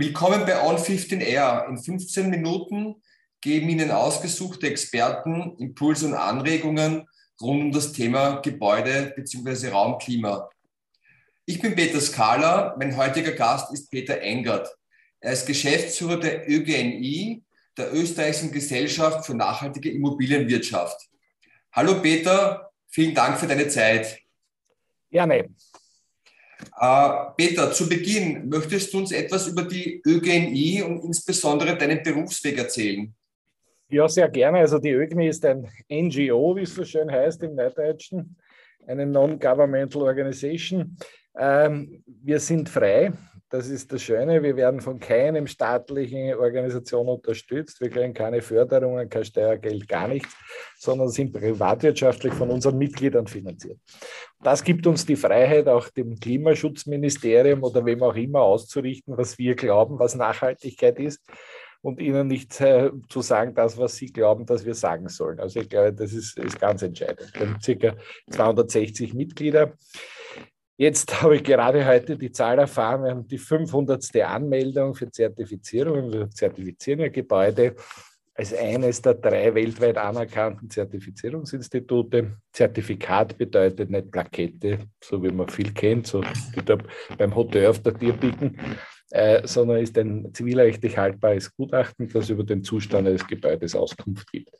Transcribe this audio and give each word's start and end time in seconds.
Willkommen 0.00 0.46
bei 0.46 0.64
On 0.64 0.78
15 0.78 1.20
Air. 1.20 1.66
In 1.68 1.76
15 1.76 2.30
Minuten 2.30 3.02
geben 3.40 3.68
Ihnen 3.68 3.90
ausgesuchte 3.90 4.68
Experten 4.68 5.56
Impulse 5.58 6.06
und 6.06 6.14
Anregungen 6.14 7.04
rund 7.40 7.62
um 7.62 7.72
das 7.72 7.90
Thema 7.90 8.36
Gebäude 8.40 9.12
bzw. 9.16 9.70
Raumklima. 9.70 10.48
Ich 11.46 11.60
bin 11.60 11.74
Peter 11.74 12.00
Skala, 12.00 12.76
mein 12.78 12.96
heutiger 12.96 13.32
Gast 13.32 13.72
ist 13.72 13.90
Peter 13.90 14.20
Engert. 14.20 14.68
Er 15.18 15.32
ist 15.32 15.46
Geschäftsführer 15.46 16.20
der 16.20 16.48
ÖGNI, 16.48 17.42
der 17.76 17.92
Österreichischen 17.92 18.52
Gesellschaft 18.52 19.26
für 19.26 19.34
nachhaltige 19.34 19.90
Immobilienwirtschaft. 19.90 21.08
Hallo 21.72 22.00
Peter, 22.00 22.70
vielen 22.86 23.16
Dank 23.16 23.36
für 23.36 23.48
deine 23.48 23.66
Zeit. 23.66 24.20
Gerne. 25.10 25.48
Äh, 26.80 27.10
Peter, 27.36 27.72
zu 27.72 27.88
Beginn, 27.88 28.48
möchtest 28.48 28.92
du 28.92 28.98
uns 28.98 29.12
etwas 29.12 29.48
über 29.48 29.62
die 29.62 30.02
ÖGNI 30.06 30.82
und 30.82 31.04
insbesondere 31.04 31.76
deinen 31.76 32.02
Berufsweg 32.02 32.58
erzählen? 32.58 33.14
Ja, 33.90 34.08
sehr 34.08 34.28
gerne. 34.28 34.58
Also 34.58 34.78
die 34.78 34.90
ÖGNI 34.90 35.28
ist 35.28 35.44
ein 35.44 35.66
NGO, 35.90 36.56
wie 36.56 36.62
es 36.62 36.74
so 36.74 36.84
schön 36.84 37.10
heißt 37.10 37.42
im 37.42 37.54
Neudeutschen, 37.54 38.36
eine 38.86 39.06
Non-Governmental 39.06 40.02
Organization. 40.02 40.96
Ähm, 41.38 42.02
wir 42.06 42.40
sind 42.40 42.68
frei. 42.68 43.12
Das 43.50 43.68
ist 43.68 43.90
das 43.92 44.02
Schöne. 44.02 44.42
Wir 44.42 44.56
werden 44.56 44.82
von 44.82 45.00
keinem 45.00 45.46
staatlichen 45.46 46.34
Organisation 46.34 47.08
unterstützt. 47.08 47.80
Wir 47.80 47.88
kriegen 47.88 48.12
keine 48.12 48.42
Förderungen, 48.42 49.08
kein 49.08 49.24
Steuergeld, 49.24 49.88
gar 49.88 50.06
nichts, 50.06 50.34
sondern 50.78 51.08
sind 51.08 51.32
privatwirtschaftlich 51.32 52.34
von 52.34 52.50
unseren 52.50 52.76
Mitgliedern 52.76 53.26
finanziert. 53.26 53.78
Das 54.42 54.62
gibt 54.62 54.86
uns 54.86 55.06
die 55.06 55.16
Freiheit, 55.16 55.66
auch 55.66 55.88
dem 55.88 56.20
Klimaschutzministerium 56.20 57.62
oder 57.62 57.86
wem 57.86 58.02
auch 58.02 58.16
immer 58.16 58.42
auszurichten, 58.42 59.16
was 59.16 59.38
wir 59.38 59.54
glauben, 59.54 59.98
was 59.98 60.14
Nachhaltigkeit 60.14 60.98
ist 60.98 61.22
und 61.80 62.00
ihnen 62.00 62.26
nicht 62.26 62.60
äh, 62.60 62.90
zu 63.08 63.22
sagen, 63.22 63.54
das, 63.54 63.78
was 63.78 63.96
sie 63.96 64.12
glauben, 64.12 64.44
dass 64.44 64.66
wir 64.66 64.74
sagen 64.74 65.08
sollen. 65.08 65.40
Also 65.40 65.60
ich 65.60 65.70
glaube, 65.70 65.94
das 65.94 66.12
ist, 66.12 66.38
ist 66.38 66.60
ganz 66.60 66.82
entscheidend. 66.82 67.32
Wir 67.34 67.48
haben 67.48 67.60
circa 67.62 67.94
260 68.30 69.14
Mitglieder. 69.14 69.72
Jetzt 70.80 71.22
habe 71.22 71.34
ich 71.34 71.42
gerade 71.42 71.84
heute 71.84 72.16
die 72.16 72.30
Zahl 72.30 72.60
erfahren, 72.60 73.02
wir 73.02 73.10
haben 73.10 73.26
die 73.26 73.36
500. 73.36 74.14
Anmeldung 74.22 74.94
für 74.94 75.10
Zertifizierung. 75.10 76.12
Wir 76.12 76.30
zertifizieren 76.30 77.00
ja 77.00 77.08
Gebäude 77.08 77.74
als 78.32 78.54
eines 78.54 79.02
der 79.02 79.14
drei 79.14 79.52
weltweit 79.52 79.98
anerkannten 79.98 80.70
Zertifizierungsinstitute. 80.70 82.36
Zertifikat 82.52 83.36
bedeutet 83.36 83.90
nicht 83.90 84.12
Plakette, 84.12 84.78
so 85.02 85.20
wie 85.20 85.32
man 85.32 85.48
viel 85.48 85.74
kennt, 85.74 86.06
so 86.06 86.22
wie 86.22 87.16
beim 87.16 87.34
Hotel 87.34 87.66
auf 87.66 87.82
der 87.82 87.94
Tierpicken, 87.98 88.56
äh, 89.10 89.44
sondern 89.48 89.78
ist 89.78 89.98
ein 89.98 90.32
zivilrechtlich 90.32 90.96
haltbares 90.96 91.52
Gutachten, 91.56 92.08
das 92.08 92.30
über 92.30 92.44
den 92.44 92.62
Zustand 92.62 93.08
eines 93.08 93.26
Gebäudes 93.26 93.74
Auskunft 93.74 94.30
gibt. 94.30 94.50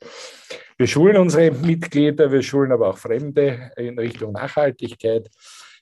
Wir 0.76 0.88
schulen 0.88 1.16
unsere 1.16 1.52
Mitglieder, 1.52 2.32
wir 2.32 2.42
schulen 2.42 2.72
aber 2.72 2.88
auch 2.88 2.98
Fremde 2.98 3.70
in 3.76 3.96
Richtung 3.96 4.32
Nachhaltigkeit. 4.32 5.30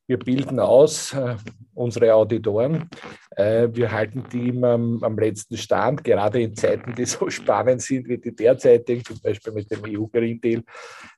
Wir 0.08 0.18
bilden 0.18 0.60
aus 0.60 1.12
äh, 1.14 1.36
unsere 1.74 2.14
Auditoren. 2.14 2.88
Äh, 3.30 3.68
wir 3.72 3.90
halten 3.90 4.24
die 4.32 4.50
immer 4.50 4.70
am, 4.70 5.02
am, 5.02 5.18
letzten 5.18 5.56
Stand, 5.56 6.04
gerade 6.04 6.40
in 6.42 6.54
Zeiten, 6.54 6.94
die 6.94 7.04
so 7.04 7.28
spannend 7.30 7.82
sind 7.82 8.08
wie 8.08 8.18
die 8.18 8.34
derzeitigen, 8.34 9.04
zum 9.04 9.20
Beispiel 9.20 9.52
mit 9.52 9.70
dem 9.70 9.82
EU 9.84 10.06
Green 10.06 10.40
Deal, 10.40 10.62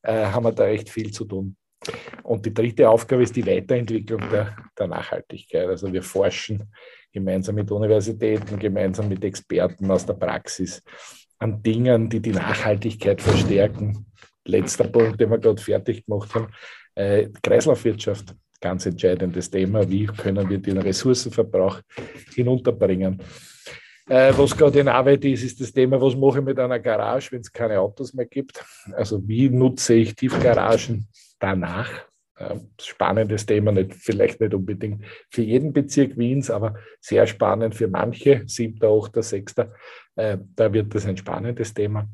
äh, 0.03 0.25
haben 0.25 0.45
wir 0.45 0.53
da 0.53 0.65
recht 0.65 0.89
viel 0.89 1.13
zu 1.13 1.27
tun. 1.27 1.57
Und 2.23 2.45
die 2.45 2.53
dritte 2.53 2.89
Aufgabe 2.89 3.23
ist 3.23 3.37
die 3.37 3.47
Weiterentwicklung 3.47 4.21
der, 4.31 4.57
der 4.79 4.87
Nachhaltigkeit. 4.87 5.69
Also 5.69 5.93
wir 5.93 6.03
forschen 6.03 6.73
gemeinsam 7.13 7.55
mit 7.55 7.71
Universitäten, 7.71 8.59
gemeinsam 8.59 9.09
mit 9.09 9.23
Experten 9.25 9.91
aus 9.91 10.05
der 10.05 10.15
Praxis 10.15 10.83
an 11.39 11.63
Dingen, 11.63 12.09
die 12.09 12.21
die 12.21 12.33
Nachhaltigkeit 12.33 13.23
verstärken. 13.23 14.07
Letzter 14.45 14.89
Punkt, 14.89 15.21
den 15.21 15.31
wir 15.31 15.39
gerade 15.39 15.61
fertig 15.63 16.05
gemacht 16.05 16.35
haben, 16.35 16.49
äh, 16.95 17.29
Kreislaufwirtschaft 17.43 18.35
ganz 18.61 18.87
entscheidendes 18.87 19.51
Thema. 19.51 19.89
Wie 19.89 20.07
können 20.07 20.49
wir 20.49 20.59
den 20.59 20.79
Ressourcenverbrauch 20.79 21.81
hinunterbringen? 22.35 23.23
Äh, 24.09 24.33
was 24.37 24.57
gerade 24.57 24.81
in 24.81 24.89
Arbeit 24.89 25.25
ist, 25.25 25.45
ist 25.45 25.61
das 25.61 25.73
Thema, 25.73 26.01
was 26.01 26.17
mache 26.17 26.39
ich 26.39 26.45
mit 26.45 26.59
einer 26.59 26.79
Garage, 26.79 27.33
wenn 27.33 27.41
es 27.41 27.53
keine 27.53 27.79
Autos 27.79 28.15
mehr 28.15 28.27
gibt? 28.27 28.65
Also 28.93 29.27
wie 29.29 29.51
nutze 29.51 29.95
ich 29.95 30.15
Tiefgaragen 30.15 31.09
danach? 31.39 31.91
Äh, 32.37 32.57
spannendes 32.81 33.45
Thema, 33.45 33.73
nicht, 33.73 33.95
vielleicht 33.95 34.41
nicht 34.41 34.55
unbedingt 34.55 35.05
für 35.29 35.43
jeden 35.43 35.73
Bezirk 35.73 36.17
Wiens, 36.17 36.51
aber 36.51 36.77
sehr 37.01 37.27
spannend 37.27 37.75
für 37.75 37.89
manche, 37.89 38.45
siebter, 38.47 38.89
achter, 38.89 39.23
sechster. 39.23 39.75
Äh, 40.17 40.39
da 40.55 40.73
wird 40.73 40.95
das 40.95 41.05
ein 41.05 41.17
spannendes 41.17 41.75
Thema. 41.75 42.09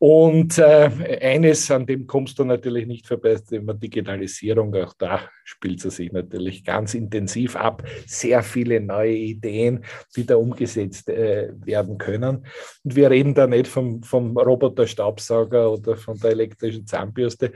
Und 0.00 0.58
äh, 0.58 1.18
eines, 1.20 1.70
an 1.72 1.84
dem 1.84 2.06
kommst 2.06 2.38
du 2.38 2.44
natürlich 2.44 2.86
nicht 2.86 3.06
vorbei, 3.06 3.30
ist 3.30 3.52
immer 3.52 3.74
Digitalisierung. 3.74 4.72
Auch 4.76 4.94
da 4.94 5.28
spielt 5.42 5.84
es 5.84 5.96
sich 5.96 6.12
natürlich 6.12 6.64
ganz 6.64 6.94
intensiv 6.94 7.56
ab. 7.56 7.82
Sehr 8.06 8.44
viele 8.44 8.80
neue 8.80 9.14
Ideen, 9.14 9.84
die 10.14 10.24
da 10.24 10.36
umgesetzt 10.36 11.08
äh, 11.08 11.52
werden 11.64 11.98
können. 11.98 12.46
Und 12.84 12.96
wir 12.96 13.10
reden 13.10 13.34
da 13.34 13.48
nicht 13.48 13.66
vom, 13.66 14.02
vom 14.04 14.38
Roboter-Staubsauger 14.38 15.72
oder 15.72 15.96
von 15.96 16.16
der 16.18 16.30
elektrischen 16.30 16.86
Zahnbürste, 16.86 17.52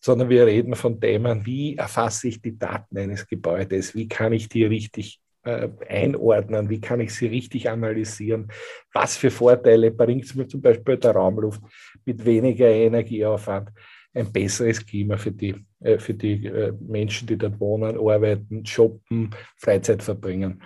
sondern 0.00 0.30
wir 0.30 0.46
reden 0.46 0.74
von 0.74 0.98
Themen, 0.98 1.44
wie 1.44 1.76
erfasse 1.76 2.28
ich 2.28 2.40
die 2.40 2.58
Daten 2.58 2.96
eines 2.96 3.26
Gebäudes? 3.26 3.94
Wie 3.94 4.08
kann 4.08 4.32
ich 4.32 4.48
die 4.48 4.64
richtig 4.64 5.21
äh, 5.44 5.68
einordnen, 5.88 6.70
wie 6.70 6.80
kann 6.80 7.00
ich 7.00 7.14
sie 7.14 7.26
richtig 7.26 7.68
analysieren, 7.68 8.48
was 8.92 9.16
für 9.16 9.30
Vorteile 9.30 9.90
bringt 9.90 10.24
es 10.24 10.34
mir 10.34 10.46
zum 10.46 10.60
Beispiel 10.60 10.96
der 10.96 11.12
Raumluft 11.12 11.62
mit 12.04 12.24
weniger 12.24 12.68
Energieaufwand, 12.68 13.70
ein 14.14 14.30
besseres 14.30 14.84
Klima 14.84 15.16
für 15.16 15.32
die, 15.32 15.54
äh, 15.80 15.98
für 15.98 16.14
die 16.14 16.46
äh, 16.46 16.72
Menschen, 16.80 17.26
die 17.26 17.36
dort 17.36 17.58
wohnen, 17.58 17.96
arbeiten, 17.96 18.64
shoppen, 18.66 19.30
Freizeit 19.56 20.02
verbringen, 20.02 20.62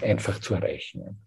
einfach 0.00 0.40
zu 0.40 0.54
erreichen. 0.54 1.20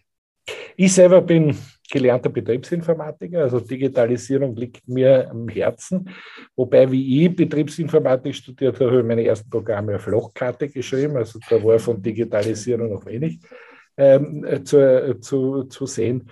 Ich 0.77 0.93
selber 0.93 1.21
bin 1.21 1.57
gelernter 1.89 2.29
Betriebsinformatiker, 2.29 3.41
also 3.41 3.59
Digitalisierung 3.59 4.55
liegt 4.55 4.87
mir 4.87 5.29
am 5.29 5.47
Herzen. 5.47 6.09
Wobei, 6.55 6.91
wie 6.91 7.25
ich 7.25 7.35
Betriebsinformatik 7.35 8.35
studiert 8.35 8.75
habe, 8.75 8.91
habe 8.91 8.99
ich 8.99 9.05
meine 9.05 9.25
ersten 9.25 9.49
Programme 9.49 9.95
auf 9.95 10.07
Lochkarte 10.07 10.69
geschrieben, 10.69 11.17
also 11.17 11.39
da 11.49 11.63
war 11.63 11.79
von 11.79 12.01
Digitalisierung 12.01 12.91
noch 12.91 13.05
wenig 13.05 13.39
ähm, 13.97 14.45
zu, 14.63 15.19
zu, 15.19 15.63
zu 15.63 15.85
sehen. 15.85 16.29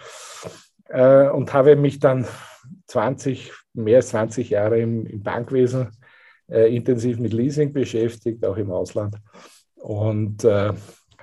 Äh, 0.90 1.30
und 1.30 1.54
habe 1.54 1.76
mich 1.76 2.00
dann 2.00 2.26
20, 2.88 3.52
mehr 3.74 3.98
als 3.98 4.10
20 4.10 4.50
Jahre 4.50 4.80
im, 4.80 5.06
im 5.06 5.24
Bankwesen 5.24 5.90
äh, 6.50 6.76
intensiv 6.76 7.18
mit 7.20 7.34
Leasing 7.34 7.74
beschäftigt, 7.74 8.46
auch 8.46 8.58
im 8.58 8.72
Ausland. 8.72 9.16
Und 9.76 10.44
äh, 10.44 10.74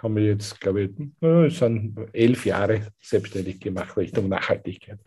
haben 0.02 0.16
wir 0.16 0.24
jetzt, 0.24 0.60
glaube 0.60 0.82
ich, 0.82 0.90
es 1.20 1.58
sind 1.58 1.96
elf 2.12 2.44
Jahre 2.44 2.88
selbstständig 3.00 3.60
gemacht 3.60 3.96
Richtung 3.96 4.28
Nachhaltigkeit, 4.28 4.98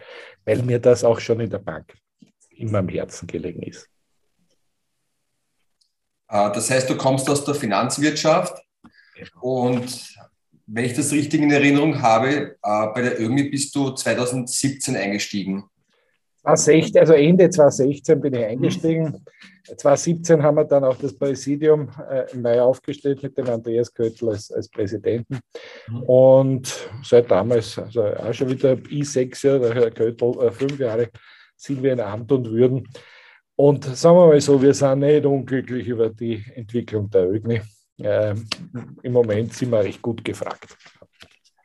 weil 0.45 0.63
mir 0.63 0.79
das 0.79 1.03
auch 1.03 1.19
schon 1.19 1.41
in 1.41 1.49
der 1.49 1.59
Bank 1.59 1.93
immer 2.51 2.79
am 2.79 2.87
Herzen 2.87 3.27
gelegen 3.27 3.61
ist. 3.63 3.89
Ah, 6.27 6.49
das 6.49 6.69
heißt, 6.69 6.89
du 6.89 6.97
kommst 6.97 7.29
aus 7.29 7.43
der 7.43 7.55
Finanzwirtschaft 7.55 8.63
genau. 9.15 9.41
und 9.41 10.15
wenn 10.67 10.85
ich 10.85 10.93
das 10.93 11.11
richtig 11.11 11.41
in 11.41 11.51
Erinnerung 11.51 12.01
habe, 12.01 12.57
äh, 12.61 12.87
bei 12.93 13.01
der 13.01 13.21
ÖGMI 13.21 13.49
bist 13.49 13.75
du 13.75 13.91
2017 13.91 14.95
eingestiegen. 14.95 15.65
2016, 16.45 16.99
also 16.99 17.13
Ende 17.13 17.49
2016 17.49 18.21
bin 18.21 18.33
ich 18.35 18.45
eingestiegen. 18.45 19.25
2017 19.65 20.43
haben 20.43 20.57
wir 20.57 20.65
dann 20.65 20.83
auch 20.83 20.97
das 20.97 21.17
Präsidium 21.17 21.89
äh, 22.09 22.25
neu 22.35 22.61
aufgestellt 22.61 23.23
mit 23.23 23.35
dem 23.37 23.49
Andreas 23.49 23.91
Köttl 23.91 24.29
als, 24.29 24.51
als 24.51 24.69
Präsidenten. 24.69 25.39
Mhm. 25.87 26.03
Und 26.03 26.89
seit 27.03 27.31
damals, 27.31 27.79
also 27.79 28.03
auch 28.03 28.33
schon 28.33 28.49
wieder 28.49 28.77
ich 28.89 29.09
sechs 29.09 29.41
Jahre, 29.41 29.73
Herr 29.73 29.89
Köttl 29.89 30.39
äh, 30.39 30.51
fünf 30.51 30.77
Jahre, 30.79 31.09
sind 31.57 31.81
wir 31.81 31.93
in 31.93 31.99
Amt 31.99 32.31
und 32.31 32.51
Würden. 32.51 32.87
Und 33.55 33.85
sagen 33.85 34.17
wir 34.17 34.27
mal 34.27 34.41
so, 34.41 34.61
wir 34.61 34.73
sind 34.73 34.99
nicht 34.99 35.25
unglücklich 35.25 35.87
über 35.87 36.09
die 36.09 36.43
Entwicklung 36.53 37.09
der 37.09 37.31
ÖGNI. 37.31 37.61
Äh, 38.01 38.35
Im 39.01 39.13
Moment 39.13 39.53
sind 39.53 39.71
wir 39.71 39.79
recht 39.79 40.01
gut 40.01 40.23
gefragt. 40.23 40.77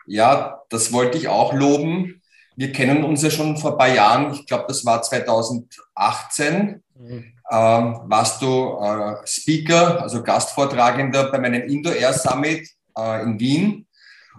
Ja, 0.06 0.62
das 0.71 0.93
wollte 0.93 1.19
ich 1.19 1.29
auch 1.29 1.53
loben 1.53 2.19
wir 2.61 2.73
kennen 2.73 3.05
uns 3.05 3.23
ja 3.23 3.31
schon 3.31 3.57
vor 3.57 3.73
ein 3.73 3.79
paar 3.79 3.95
Jahren, 3.95 4.35
ich 4.35 4.45
glaube, 4.45 4.67
das 4.69 4.85
war 4.85 5.01
2018, 5.01 6.83
mhm. 6.95 7.25
ähm, 7.51 8.01
warst 8.05 8.43
du 8.43 8.79
äh, 8.83 9.17
Speaker, 9.25 10.03
also 10.03 10.23
Gastvortragender 10.23 11.31
bei 11.33 11.39
meinem 11.39 11.62
Indo-Air 11.62 12.12
Summit 12.12 12.69
äh, 12.99 13.23
in 13.23 13.41
Wien. 13.41 13.87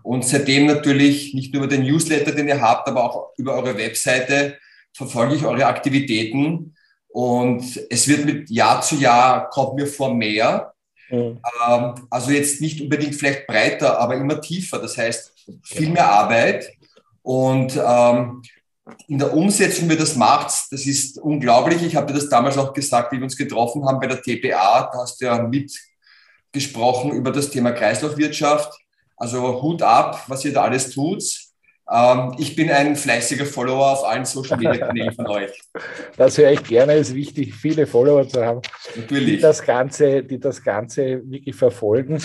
Und 0.03 0.23
seitdem 0.23 0.67
natürlich 0.67 1.33
nicht 1.33 1.51
nur 1.51 1.63
über 1.63 1.75
den 1.75 1.83
Newsletter, 1.83 2.31
den 2.31 2.47
ihr 2.47 2.61
habt, 2.61 2.87
aber 2.87 3.03
auch 3.03 3.29
über 3.37 3.55
eure 3.55 3.75
Webseite 3.75 4.59
verfolge 4.93 5.33
ich 5.33 5.43
eure 5.43 5.65
Aktivitäten. 5.65 6.75
Und 7.07 7.63
es 7.89 8.07
wird 8.07 8.25
mit 8.25 8.51
Jahr 8.51 8.83
zu 8.83 8.97
Jahr, 8.97 9.49
kommt 9.49 9.77
mir 9.77 9.87
vor 9.87 10.13
mehr. 10.13 10.75
Mhm. 11.09 11.39
Ähm, 11.67 11.93
also 12.11 12.29
jetzt 12.29 12.61
nicht 12.61 12.81
unbedingt 12.81 13.15
vielleicht 13.15 13.47
breiter, 13.47 13.99
aber 13.99 14.13
immer 14.13 14.39
tiefer. 14.39 14.77
Das 14.77 14.95
heißt, 14.95 15.33
viel 15.63 15.89
mehr 15.89 16.07
Arbeit. 16.07 16.71
Und 17.23 17.79
ähm, 17.83 18.41
in 19.07 19.19
der 19.19 19.33
Umsetzung, 19.33 19.89
wie 19.89 19.95
das 19.95 20.15
macht, 20.15 20.71
das 20.71 20.85
ist 20.85 21.17
unglaublich. 21.17 21.83
Ich 21.83 21.95
habe 21.95 22.07
dir 22.07 22.19
das 22.19 22.29
damals 22.29 22.57
auch 22.57 22.73
gesagt, 22.73 23.11
wie 23.11 23.17
wir 23.17 23.23
uns 23.23 23.37
getroffen 23.37 23.85
haben 23.85 23.99
bei 23.99 24.07
der 24.07 24.21
TPA. 24.21 24.89
Da 24.91 24.99
hast 24.99 25.21
du 25.21 25.25
ja 25.25 25.41
mitgesprochen 25.41 27.11
über 27.11 27.31
das 27.31 27.49
Thema 27.49 27.71
Kreislaufwirtschaft. 27.71 28.73
Also 29.17 29.61
Hut 29.61 29.81
ab, 29.81 30.23
was 30.27 30.43
ihr 30.45 30.53
da 30.53 30.63
alles 30.63 30.89
tut. 30.91 31.23
Ähm, 31.91 32.35
ich 32.37 32.55
bin 32.55 32.71
ein 32.71 32.95
fleißiger 32.95 33.45
Follower 33.45 33.91
auf 33.91 34.05
allen 34.05 34.23
Social 34.23 34.57
Media 34.57 34.87
Kanälen 34.87 35.13
von 35.13 35.27
euch. 35.27 35.51
Das 36.17 36.37
höre 36.37 36.51
ich 36.51 36.63
gerne. 36.63 36.93
Es 36.93 37.09
ist 37.09 37.15
wichtig, 37.15 37.55
viele 37.55 37.87
Follower 37.87 38.27
zu 38.27 38.45
haben, 38.45 38.61
Natürlich. 38.95 39.35
Die, 39.37 39.39
das 39.39 39.63
Ganze, 39.63 40.23
die 40.23 40.39
das 40.39 40.63
Ganze 40.63 41.21
wirklich 41.25 41.55
verfolgen. 41.55 42.21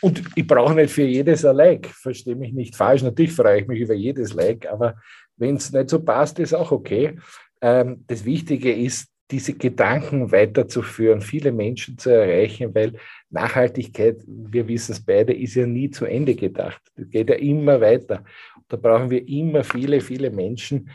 Und 0.00 0.22
ich 0.34 0.46
brauche 0.46 0.74
nicht 0.74 0.92
für 0.92 1.02
jedes 1.02 1.44
ein 1.44 1.56
Like, 1.56 1.86
verstehe 1.86 2.34
mich 2.34 2.52
nicht 2.52 2.74
falsch. 2.74 3.02
Natürlich 3.02 3.32
freue 3.32 3.60
ich 3.60 3.68
mich 3.68 3.80
über 3.80 3.94
jedes 3.94 4.32
Like, 4.34 4.66
aber 4.70 4.94
wenn 5.36 5.56
es 5.56 5.72
nicht 5.72 5.90
so 5.90 6.00
passt, 6.00 6.38
ist 6.38 6.54
auch 6.54 6.72
okay. 6.72 7.18
Ähm, 7.60 8.04
das 8.06 8.24
Wichtige 8.24 8.72
ist, 8.74 9.08
diese 9.30 9.52
Gedanken 9.52 10.32
weiterzuführen, 10.32 11.20
viele 11.20 11.52
Menschen 11.52 11.98
zu 11.98 12.10
erreichen, 12.10 12.74
weil 12.74 12.94
Nachhaltigkeit, 13.28 14.22
wir 14.26 14.66
wissen 14.68 14.92
es 14.92 15.04
beide, 15.04 15.34
ist 15.34 15.54
ja 15.54 15.66
nie 15.66 15.90
zu 15.90 16.06
Ende 16.06 16.34
gedacht. 16.34 16.80
Das 16.96 17.10
geht 17.10 17.28
ja 17.28 17.36
immer 17.36 17.80
weiter. 17.80 18.24
Da 18.68 18.76
brauchen 18.76 19.10
wir 19.10 19.26
immer 19.28 19.64
viele, 19.64 20.00
viele 20.00 20.30
Menschen, 20.30 20.90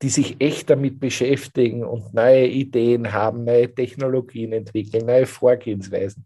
die 0.00 0.08
sich 0.08 0.36
echt 0.38 0.70
damit 0.70 1.00
beschäftigen 1.00 1.84
und 1.84 2.14
neue 2.14 2.46
Ideen 2.46 3.12
haben, 3.12 3.44
neue 3.44 3.74
Technologien 3.74 4.52
entwickeln, 4.52 5.06
neue 5.06 5.26
Vorgehensweisen. 5.26 6.24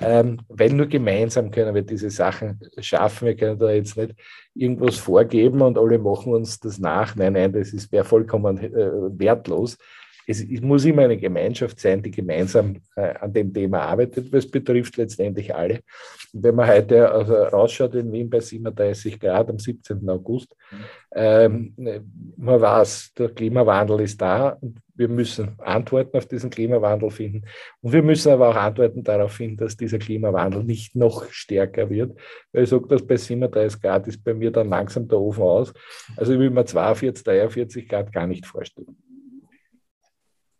Ähm, 0.00 0.40
weil 0.48 0.70
nur 0.70 0.86
gemeinsam 0.86 1.52
können 1.52 1.74
wir 1.74 1.82
diese 1.82 2.10
Sachen 2.10 2.60
schaffen. 2.78 3.26
Wir 3.26 3.36
können 3.36 3.58
da 3.58 3.70
jetzt 3.70 3.96
nicht 3.96 4.14
irgendwas 4.54 4.96
vorgeben 4.96 5.62
und 5.62 5.78
alle 5.78 5.98
machen 5.98 6.34
uns 6.34 6.58
das 6.58 6.80
nach. 6.80 7.14
Nein, 7.14 7.34
nein, 7.34 7.52
das 7.52 7.92
wäre 7.92 8.04
vollkommen 8.04 8.58
äh, 8.58 8.90
wertlos 9.18 9.78
es, 10.26 10.40
es, 10.40 10.60
muss 10.60 10.84
immer 10.84 11.02
eine 11.02 11.16
Gemeinschaft 11.16 11.78
sein, 11.80 12.02
die 12.02 12.10
gemeinsam 12.10 12.76
äh, 12.96 13.14
an 13.20 13.32
dem 13.32 13.52
Thema 13.52 13.82
arbeitet, 13.82 14.32
weil 14.32 14.38
es 14.38 14.50
betrifft 14.50 14.96
letztendlich 14.96 15.54
alle. 15.54 15.80
Und 16.32 16.42
wenn 16.42 16.54
man 16.54 16.68
heute 16.68 17.10
also 17.10 17.34
rausschaut 17.34 17.94
in 17.94 18.12
Wien 18.12 18.30
bei 18.30 18.40
37 18.40 19.20
Grad 19.20 19.50
am 19.50 19.58
17. 19.58 20.08
August, 20.08 20.54
ähm, 21.14 21.74
man 22.36 22.60
weiß, 22.60 23.12
der 23.18 23.28
Klimawandel 23.30 24.00
ist 24.00 24.20
da 24.20 24.50
und 24.60 24.78
wir 24.96 25.08
müssen 25.08 25.56
Antworten 25.58 26.16
auf 26.16 26.26
diesen 26.26 26.50
Klimawandel 26.50 27.10
finden. 27.10 27.44
Und 27.80 27.92
wir 27.92 28.02
müssen 28.02 28.32
aber 28.32 28.50
auch 28.50 28.56
Antworten 28.56 29.02
darauf 29.02 29.32
finden, 29.32 29.56
dass 29.56 29.76
dieser 29.76 29.98
Klimawandel 29.98 30.62
nicht 30.62 30.94
noch 30.94 31.30
stärker 31.30 31.90
wird. 31.90 32.18
Weil 32.52 32.64
ich 32.64 32.68
sage, 32.70 32.86
dass 32.88 33.04
bei 33.04 33.16
37 33.16 33.80
Grad 33.80 34.06
ist 34.06 34.22
bei 34.22 34.34
mir 34.34 34.50
dann 34.50 34.68
langsam 34.68 35.08
der 35.08 35.18
Ofen 35.18 35.42
aus. 35.42 35.72
Also 36.16 36.32
ich 36.32 36.38
will 36.38 36.50
mir 36.50 36.64
42, 36.64 37.24
43 37.24 37.88
Grad 37.88 38.12
gar 38.12 38.26
nicht 38.26 38.46
vorstellen. 38.46 38.96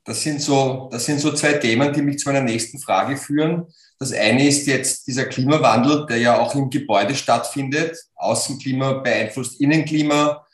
Das 0.04 0.20
sind, 0.22 0.42
so, 0.42 0.88
das 0.92 1.06
sind 1.06 1.18
so 1.18 1.32
zwei 1.32 1.54
Themen, 1.54 1.92
die 1.92 2.02
mich 2.02 2.18
zu 2.18 2.28
meiner 2.28 2.44
nächsten 2.44 2.78
Frage 2.78 3.16
führen. 3.16 3.66
Das 3.98 4.12
eine 4.12 4.46
ist 4.46 4.66
jetzt 4.66 5.06
dieser 5.06 5.24
Klimawandel, 5.24 6.04
der 6.06 6.18
ja 6.18 6.38
auch 6.38 6.54
im 6.54 6.68
Gebäude 6.68 7.14
stattfindet. 7.14 7.96
Außenklima 8.14 8.94
beeinflusst 8.94 9.60
Innenklima. 9.62 10.44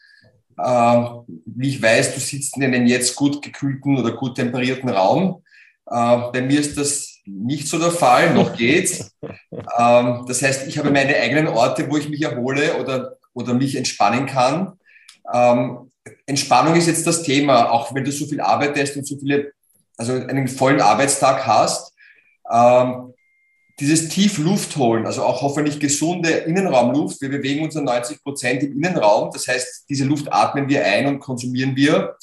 Äh, 0.56 1.04
wie 1.46 1.68
ich 1.68 1.82
weiß, 1.82 2.14
du 2.14 2.20
sitzt 2.20 2.56
in 2.56 2.62
einem 2.62 2.86
jetzt 2.86 3.16
gut 3.16 3.42
gekühlten 3.42 3.98
oder 3.98 4.12
gut 4.12 4.36
temperierten 4.36 4.88
Raum. 4.88 5.42
Äh, 5.86 6.30
bei 6.32 6.42
mir 6.42 6.60
ist 6.60 6.78
das 6.78 7.18
nicht 7.24 7.66
so 7.66 7.78
der 7.78 7.90
Fall, 7.90 8.32
noch 8.34 8.56
geht's. 8.56 9.16
Ähm, 9.22 10.24
das 10.28 10.42
heißt, 10.42 10.68
ich 10.68 10.78
habe 10.78 10.90
meine 10.90 11.16
eigenen 11.16 11.48
Orte, 11.48 11.90
wo 11.90 11.96
ich 11.96 12.08
mich 12.08 12.22
erhole 12.22 12.78
oder, 12.80 13.16
oder 13.34 13.54
mich 13.54 13.74
entspannen 13.74 14.26
kann. 14.26 14.78
Ähm, 15.32 15.89
Entspannung 16.26 16.76
ist 16.76 16.86
jetzt 16.86 17.06
das 17.06 17.22
Thema, 17.22 17.70
auch 17.70 17.94
wenn 17.94 18.04
du 18.04 18.12
so 18.12 18.26
viel 18.26 18.40
arbeitest 18.40 18.96
und 18.96 19.06
so 19.06 19.18
viele, 19.18 19.52
also 19.96 20.12
einen 20.14 20.48
vollen 20.48 20.80
Arbeitstag 20.80 21.46
hast. 21.46 21.92
Ähm, 22.50 23.12
dieses 23.80 24.10
tief 24.10 24.36
Luft 24.38 24.76
holen, 24.76 25.06
also 25.06 25.22
auch 25.22 25.40
hoffentlich 25.40 25.80
gesunde 25.80 26.28
Innenraumluft. 26.30 27.20
Wir 27.22 27.30
bewegen 27.30 27.64
uns 27.64 27.76
an 27.76 27.84
90 27.84 28.22
Prozent 28.22 28.62
im 28.62 28.72
Innenraum. 28.72 29.30
Das 29.32 29.48
heißt, 29.48 29.86
diese 29.88 30.04
Luft 30.04 30.30
atmen 30.30 30.68
wir 30.68 30.84
ein 30.84 31.06
und 31.06 31.20
konsumieren 31.20 31.74
wir. 31.76 32.16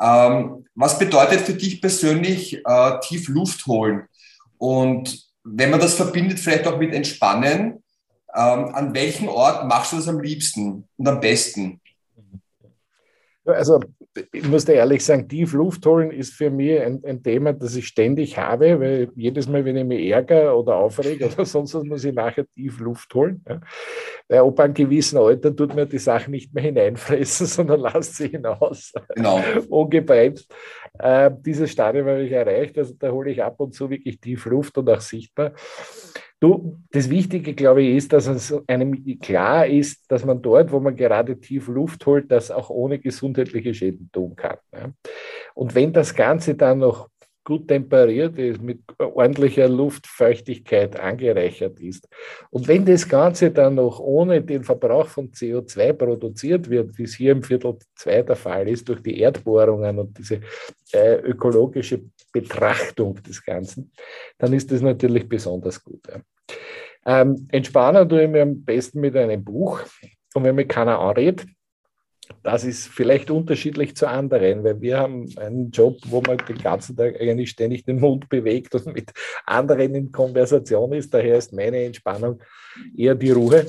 Ähm, 0.00 0.64
was 0.74 0.98
bedeutet 0.98 1.40
für 1.40 1.54
dich 1.54 1.80
persönlich 1.80 2.62
äh, 2.64 3.00
tief 3.00 3.28
holen? 3.66 4.06
Und 4.56 5.26
wenn 5.44 5.70
man 5.70 5.80
das 5.80 5.94
verbindet, 5.94 6.40
vielleicht 6.40 6.66
auch 6.66 6.78
mit 6.78 6.94
Entspannen, 6.94 7.82
ähm, 8.34 8.74
an 8.74 8.94
welchem 8.94 9.28
Ort 9.28 9.66
machst 9.66 9.92
du 9.92 9.96
das 9.96 10.08
am 10.08 10.20
liebsten 10.20 10.88
und 10.96 11.08
am 11.08 11.20
besten? 11.20 11.80
Also 13.48 13.80
ich 14.32 14.48
muss 14.48 14.64
dir 14.64 14.74
ehrlich 14.74 15.04
sagen, 15.04 15.28
tief 15.28 15.52
Luft 15.52 15.84
holen 15.86 16.10
ist 16.10 16.34
für 16.34 16.50
mich 16.50 16.80
ein, 16.80 17.02
ein, 17.04 17.22
Thema, 17.22 17.52
das 17.52 17.76
ich 17.76 17.86
ständig 17.86 18.36
habe, 18.36 18.80
weil 18.80 19.10
jedes 19.14 19.48
Mal, 19.48 19.64
wenn 19.64 19.76
ich 19.76 19.84
mich 19.84 20.10
ärgere 20.10 20.56
oder 20.56 20.76
aufrege 20.76 21.26
oder 21.26 21.44
sonst 21.44 21.74
was, 21.74 21.84
muss 21.84 22.04
ich 22.04 22.14
nachher 22.14 22.46
tief 22.54 22.80
Luft 22.80 23.14
holen. 23.14 23.44
Ja. 23.48 23.60
Weil 24.28 24.40
ob 24.40 24.58
einem 24.60 24.74
gewissen 24.74 25.18
Alter 25.18 25.54
tut 25.54 25.74
man 25.74 25.88
die 25.88 25.98
Sachen 25.98 26.32
nicht 26.32 26.52
mehr 26.52 26.64
hineinfressen, 26.64 27.46
sondern 27.48 27.80
lasst 27.80 28.16
sie 28.16 28.28
hinaus. 28.28 28.92
Genau. 29.14 29.40
Ungebremst. 29.68 30.52
Äh, 30.98 31.30
dieses 31.40 31.70
Stadium 31.70 32.06
habe 32.08 32.22
ich 32.22 32.32
erreicht, 32.32 32.76
also 32.76 32.94
da 32.98 33.10
hole 33.10 33.30
ich 33.30 33.42
ab 33.42 33.60
und 33.60 33.74
zu 33.74 33.88
wirklich 33.88 34.20
tief 34.20 34.46
Luft 34.46 34.76
und 34.78 34.90
auch 34.90 35.00
sichtbar. 35.00 35.52
Du, 36.40 36.78
das 36.92 37.10
Wichtige, 37.10 37.54
glaube 37.54 37.82
ich, 37.82 37.96
ist, 37.96 38.12
dass 38.12 38.28
es 38.28 38.54
einem 38.68 39.18
klar 39.18 39.66
ist, 39.66 40.04
dass 40.08 40.24
man 40.24 40.40
dort, 40.40 40.70
wo 40.70 40.78
man 40.78 40.94
gerade 40.94 41.40
tief 41.40 41.66
Luft 41.66 42.06
holt, 42.06 42.30
das 42.30 42.52
auch 42.52 42.70
ohne 42.70 43.00
gesundheitliche 43.00 43.74
Schäden 43.74 44.08
tun 44.12 44.36
kann. 44.36 44.58
Und 45.54 45.74
wenn 45.74 45.92
das 45.92 46.14
Ganze 46.14 46.54
dann 46.54 46.78
noch 46.78 47.08
gut 47.48 47.66
temperiert 47.66 48.38
ist, 48.38 48.60
mit 48.60 48.80
ordentlicher 48.98 49.68
Luftfeuchtigkeit 49.68 51.00
angereichert 51.00 51.80
ist. 51.80 52.06
Und 52.50 52.68
wenn 52.68 52.84
das 52.84 53.08
Ganze 53.08 53.50
dann 53.50 53.76
noch 53.76 54.00
ohne 54.00 54.42
den 54.42 54.64
Verbrauch 54.64 55.06
von 55.06 55.30
CO2 55.30 55.94
produziert 55.94 56.68
wird, 56.68 56.98
wie 56.98 57.04
es 57.04 57.14
hier 57.14 57.32
im 57.32 57.42
Viertel 57.42 57.78
2 57.94 58.20
der 58.20 58.36
Fall 58.36 58.68
ist, 58.68 58.86
durch 58.86 59.00
die 59.02 59.18
Erdbohrungen 59.18 59.98
und 59.98 60.18
diese 60.18 60.42
äh, 60.92 61.20
ökologische 61.20 62.02
Betrachtung 62.32 63.22
des 63.22 63.44
Ganzen, 63.44 63.92
dann 64.38 64.52
ist 64.52 64.70
das 64.70 64.80
natürlich 64.80 65.28
besonders 65.28 65.82
gut. 65.82 66.06
Ja. 66.08 66.20
Ähm, 67.06 67.48
entspannen 67.50 68.08
tue 68.08 68.24
ich 68.24 68.28
mir 68.28 68.42
am 68.42 68.64
besten 68.64 69.00
mit 69.00 69.16
einem 69.16 69.42
Buch. 69.42 69.80
Und 70.34 70.44
wenn 70.44 70.54
mich 70.54 70.68
keiner 70.68 70.98
anredet, 70.98 71.46
das 72.42 72.64
ist 72.64 72.88
vielleicht 72.88 73.30
unterschiedlich 73.30 73.96
zu 73.96 74.06
anderen, 74.06 74.62
weil 74.62 74.80
wir 74.80 74.98
haben 74.98 75.26
einen 75.36 75.70
Job, 75.70 75.96
wo 76.06 76.20
man 76.20 76.38
den 76.38 76.58
ganzen 76.58 76.96
Tag 76.96 77.18
eigentlich 77.20 77.50
ständig 77.50 77.84
den 77.84 78.00
Mund 78.00 78.28
bewegt 78.28 78.74
und 78.74 78.86
mit 78.86 79.12
anderen 79.46 79.94
in 79.94 80.12
Konversation 80.12 80.92
ist. 80.92 81.12
Daher 81.12 81.38
ist 81.38 81.52
meine 81.52 81.82
Entspannung 81.84 82.40
eher 82.96 83.14
die 83.14 83.30
Ruhe 83.30 83.66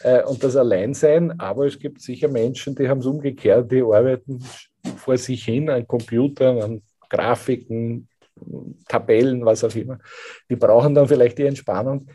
äh, 0.00 0.22
und 0.22 0.42
das 0.42 0.56
Alleinsein. 0.56 1.38
Aber 1.38 1.66
es 1.66 1.78
gibt 1.78 2.00
sicher 2.00 2.28
Menschen, 2.28 2.74
die 2.74 2.88
haben 2.88 3.00
es 3.00 3.06
umgekehrt, 3.06 3.70
die 3.70 3.82
arbeiten 3.82 4.42
vor 4.96 5.16
sich 5.18 5.44
hin 5.44 5.68
an 5.68 5.86
Computern, 5.86 6.62
an 6.62 6.82
Grafiken, 7.08 8.08
Tabellen, 8.86 9.44
was 9.44 9.64
auch 9.64 9.74
immer. 9.74 9.98
Die 10.48 10.56
brauchen 10.56 10.94
dann 10.94 11.08
vielleicht 11.08 11.38
die 11.38 11.46
Entspannung 11.46 12.08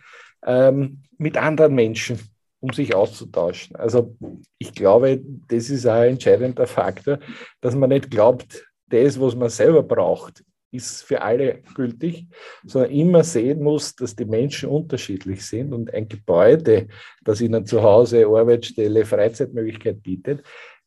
ähm, 0.45 1.03
mit 1.17 1.37
anderen 1.37 1.75
Menschen 1.75 2.19
um 2.59 2.71
sich 2.71 2.95
auszutauschen. 2.95 3.75
Also 3.75 4.15
ich 4.57 4.73
glaube, 4.73 5.21
das 5.49 5.69
ist 5.69 5.85
ein 5.85 6.11
entscheidender 6.11 6.65
Faktor, 6.65 7.19
dass 7.59 7.75
man 7.75 7.89
nicht 7.89 8.09
glaubt, 8.09 8.65
das, 8.87 9.19
was 9.19 9.35
man 9.35 9.49
selber 9.49 9.83
braucht, 9.83 10.43
ist 10.71 11.03
für 11.03 11.21
alle 11.21 11.61
gültig, 11.75 12.27
sondern 12.65 12.91
immer 12.91 13.23
sehen 13.23 13.61
muss, 13.61 13.95
dass 13.95 14.15
die 14.15 14.25
Menschen 14.25 14.69
unterschiedlich 14.69 15.45
sind 15.45 15.71
und 15.71 15.93
ein 15.93 16.07
Gebäude, 16.07 16.87
das 17.23 17.41
ihnen 17.41 17.65
zu 17.65 17.83
Hause 17.83 18.25
Arbeitsstelle, 18.25 19.05
Freizeitmöglichkeit 19.05 20.01
bietet, 20.01 20.43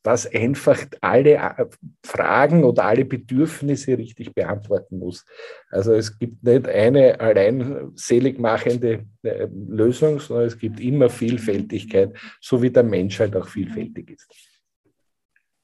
das 0.06 0.32
einfach 0.32 0.78
alle 1.00 1.34
äh, 1.34 1.66
Fragen 2.04 2.62
oder 2.62 2.84
alle 2.84 3.04
Bedürfnisse 3.04 3.98
richtig 3.98 4.34
beantworten 4.34 5.00
muss. 5.00 5.24
Also 5.68 5.94
es 5.94 6.16
gibt 6.16 6.44
nicht 6.44 6.68
eine 6.68 7.18
allein 7.18 7.90
seligmachende 7.96 9.04
äh, 9.24 9.48
Lösung, 9.50 10.20
sondern 10.20 10.46
es 10.46 10.56
gibt 10.56 10.78
immer 10.78 11.10
Vielfältigkeit, 11.10 12.16
so 12.40 12.62
wie 12.62 12.70
der 12.70 12.84
Mensch 12.84 13.18
halt 13.18 13.34
auch 13.34 13.48
vielfältig 13.48 14.10
ist. 14.10 14.28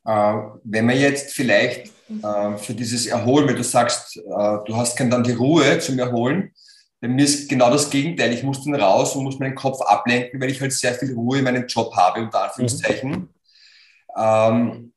Äh, 0.05 0.35
wenn 0.65 0.87
man 0.87 0.99
jetzt 0.99 1.33
vielleicht 1.33 1.93
für 2.59 2.75
dieses 2.75 3.07
Erholen, 3.07 3.47
weil 3.47 3.55
du 3.55 3.63
sagst, 3.63 4.17
du 4.17 4.77
hast 4.77 4.99
dann 4.99 5.23
die 5.23 5.33
Ruhe 5.33 5.79
zum 5.79 5.99
Erholen, 5.99 6.53
bei 7.01 7.09
mir 7.09 7.25
ist 7.25 7.49
genau 7.49 7.71
das 7.71 7.89
Gegenteil. 7.89 8.33
Ich 8.33 8.43
muss 8.43 8.65
dann 8.65 8.75
raus 8.75 9.15
und 9.15 9.25
muss 9.25 9.39
meinen 9.39 9.55
Kopf 9.55 9.81
ablenken, 9.81 10.41
weil 10.41 10.51
ich 10.51 10.61
halt 10.61 10.73
sehr 10.73 10.95
viel 10.95 11.15
Ruhe 11.15 11.39
in 11.39 11.45
meinem 11.45 11.67
Job 11.67 11.95
habe, 11.97 12.21
unter 12.21 12.43
Anführungszeichen. 12.45 13.11
Mhm. 13.11 13.29
Ähm, 14.17 14.93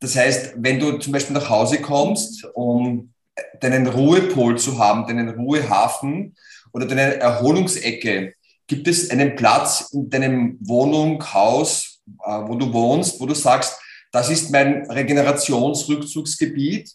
das 0.00 0.16
heißt, 0.16 0.54
wenn 0.56 0.78
du 0.78 0.98
zum 0.98 1.12
Beispiel 1.12 1.34
nach 1.34 1.48
Hause 1.48 1.80
kommst 1.80 2.44
um 2.54 3.14
deinen 3.60 3.86
Ruhepol 3.86 4.58
zu 4.58 4.78
haben, 4.78 5.06
deinen 5.06 5.30
Ruhehafen 5.30 6.36
oder 6.72 6.86
deine 6.86 7.16
Erholungsecke? 7.16 8.34
Gibt 8.66 8.88
es 8.88 9.10
einen 9.10 9.36
Platz 9.36 9.90
in 9.92 10.08
deinem 10.08 10.56
Wohnung, 10.60 11.22
Haus, 11.32 12.00
äh, 12.24 12.40
wo 12.46 12.54
du 12.56 12.72
wohnst, 12.72 13.20
wo 13.20 13.26
du 13.26 13.34
sagst, 13.34 13.78
das 14.12 14.30
ist 14.30 14.50
mein 14.50 14.90
Regenerationsrückzugsgebiet. 14.90 16.90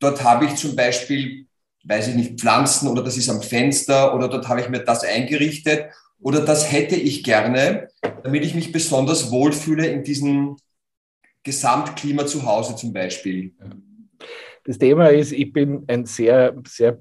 Dort 0.00 0.24
habe 0.24 0.46
ich 0.46 0.56
zum 0.56 0.74
Beispiel, 0.74 1.46
weiß 1.84 2.08
ich 2.08 2.14
nicht, 2.14 2.40
Pflanzen 2.40 2.88
oder 2.88 3.02
das 3.02 3.16
ist 3.16 3.28
am 3.28 3.42
Fenster 3.42 4.14
oder 4.14 4.28
dort 4.28 4.48
habe 4.48 4.60
ich 4.60 4.68
mir 4.68 4.80
das 4.80 5.04
eingerichtet 5.04 5.90
oder 6.20 6.40
das 6.40 6.72
hätte 6.72 6.96
ich 6.96 7.22
gerne, 7.22 7.88
damit 8.22 8.44
ich 8.44 8.54
mich 8.54 8.72
besonders 8.72 9.30
wohlfühle 9.30 9.86
in 9.86 10.04
diesem 10.04 10.56
Gesamtklima 11.44 12.26
zu 12.26 12.44
Hause 12.44 12.74
zum 12.74 12.92
Beispiel. 12.92 13.52
Das 14.64 14.78
Thema 14.78 15.08
ist, 15.08 15.32
ich 15.32 15.52
bin 15.52 15.84
ein 15.88 16.06
sehr, 16.06 16.56
sehr 16.66 16.98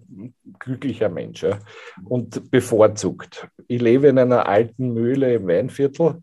glücklicher 0.59 1.07
Mensch 1.07 1.43
ja, 1.43 1.59
und 2.03 2.51
bevorzugt. 2.51 3.47
Ich 3.67 3.81
lebe 3.81 4.09
in 4.09 4.19
einer 4.19 4.47
alten 4.47 4.93
Mühle 4.93 5.33
im 5.35 5.47
Weinviertel, 5.47 6.21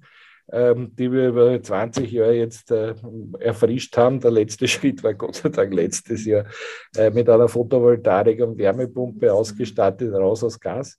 ähm, 0.53 0.95
die 0.97 1.11
wir 1.11 1.29
über 1.29 1.63
20 1.63 2.13
Jahre 2.13 2.35
jetzt 2.35 2.71
äh, 2.71 2.95
erfrischt 3.39 3.97
haben. 3.97 4.21
Der 4.21 4.33
letzte 4.33 4.69
Schritt 4.69 5.03
war 5.03 5.15
Gott 5.15 5.37
sei 5.37 5.49
Dank 5.49 5.73
letztes 5.73 6.27
Jahr 6.27 6.45
äh, 6.95 7.09
mit 7.09 7.29
einer 7.31 7.49
Photovoltaik 7.49 8.43
und 8.43 8.59
Wärmepumpe 8.59 9.33
ausgestattet, 9.33 10.13
raus 10.13 10.45
aus 10.45 10.61
Gas. 10.61 10.99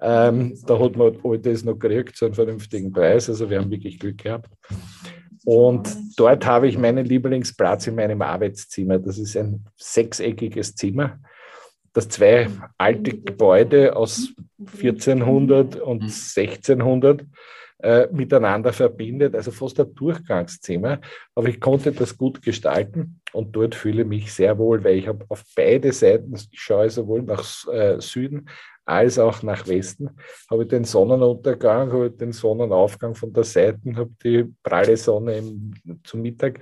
Ähm, 0.00 0.56
da 0.66 0.78
hat 0.78 0.96
man 0.96 1.18
alles 1.24 1.64
noch 1.64 1.78
gekriegt 1.78 2.16
zu 2.16 2.26
einem 2.26 2.34
vernünftigen 2.34 2.92
Preis. 2.92 3.28
Also 3.28 3.50
wir 3.50 3.58
haben 3.58 3.70
wirklich 3.70 3.98
Glück 3.98 4.18
gehabt. 4.18 4.50
Und 5.44 5.94
dort 6.16 6.46
habe 6.46 6.68
ich 6.68 6.78
meinen 6.78 7.04
Lieblingsplatz 7.04 7.86
in 7.86 7.96
meinem 7.96 8.22
Arbeitszimmer. 8.22 8.98
Das 8.98 9.18
ist 9.18 9.36
ein 9.36 9.64
sechseckiges 9.76 10.74
Zimmer, 10.74 11.18
das 11.92 12.08
zwei 12.08 12.48
alte 12.78 13.12
Gebäude 13.18 13.94
aus 13.94 14.32
1400 14.58 15.76
und 15.76 16.02
1600 16.02 17.24
äh, 17.82 18.08
miteinander 18.10 18.72
verbindet, 18.72 19.34
also 19.34 19.50
fast 19.50 19.78
ein 19.78 19.94
Durchgangszimmer. 19.94 21.00
Aber 21.34 21.48
ich 21.48 21.60
konnte 21.60 21.92
das 21.92 22.16
gut 22.16 22.40
gestalten 22.40 23.20
und 23.32 23.54
dort 23.54 23.74
fühle 23.74 24.02
ich 24.02 24.08
mich 24.08 24.32
sehr 24.32 24.56
wohl, 24.56 24.82
weil 24.82 24.96
ich 24.96 25.06
habe 25.06 25.26
auf 25.28 25.44
beide 25.54 25.92
Seiten, 25.92 26.34
ich 26.34 26.48
schaue 26.52 26.88
sowohl 26.88 27.22
nach 27.22 27.44
äh, 27.68 28.00
Süden 28.00 28.48
als 28.84 29.18
auch 29.18 29.42
nach 29.42 29.66
Westen. 29.66 30.10
Habe 30.50 30.66
den 30.66 30.84
Sonnenuntergang, 30.84 31.92
habe 31.92 32.10
den 32.10 32.32
Sonnenaufgang 32.32 33.14
von 33.14 33.32
der 33.32 33.44
Seite, 33.44 33.80
habe 33.96 34.10
die 34.22 34.44
pralle 34.62 34.96
Sonne 34.96 35.38
im, 35.38 35.74
zum 36.04 36.22
Mittag. 36.22 36.60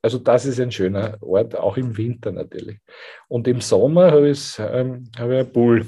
Also 0.00 0.18
das 0.18 0.46
ist 0.46 0.60
ein 0.60 0.70
schöner 0.70 1.18
Ort, 1.20 1.56
auch 1.56 1.76
im 1.76 1.96
Winter 1.96 2.32
natürlich. 2.32 2.78
Und 3.26 3.48
im 3.48 3.60
Sommer 3.60 4.12
habe 4.12 4.30
ich, 4.30 4.58
ähm, 4.58 5.10
habe 5.18 5.34
ich 5.34 5.40
einen 5.40 5.52
Pool. 5.52 5.86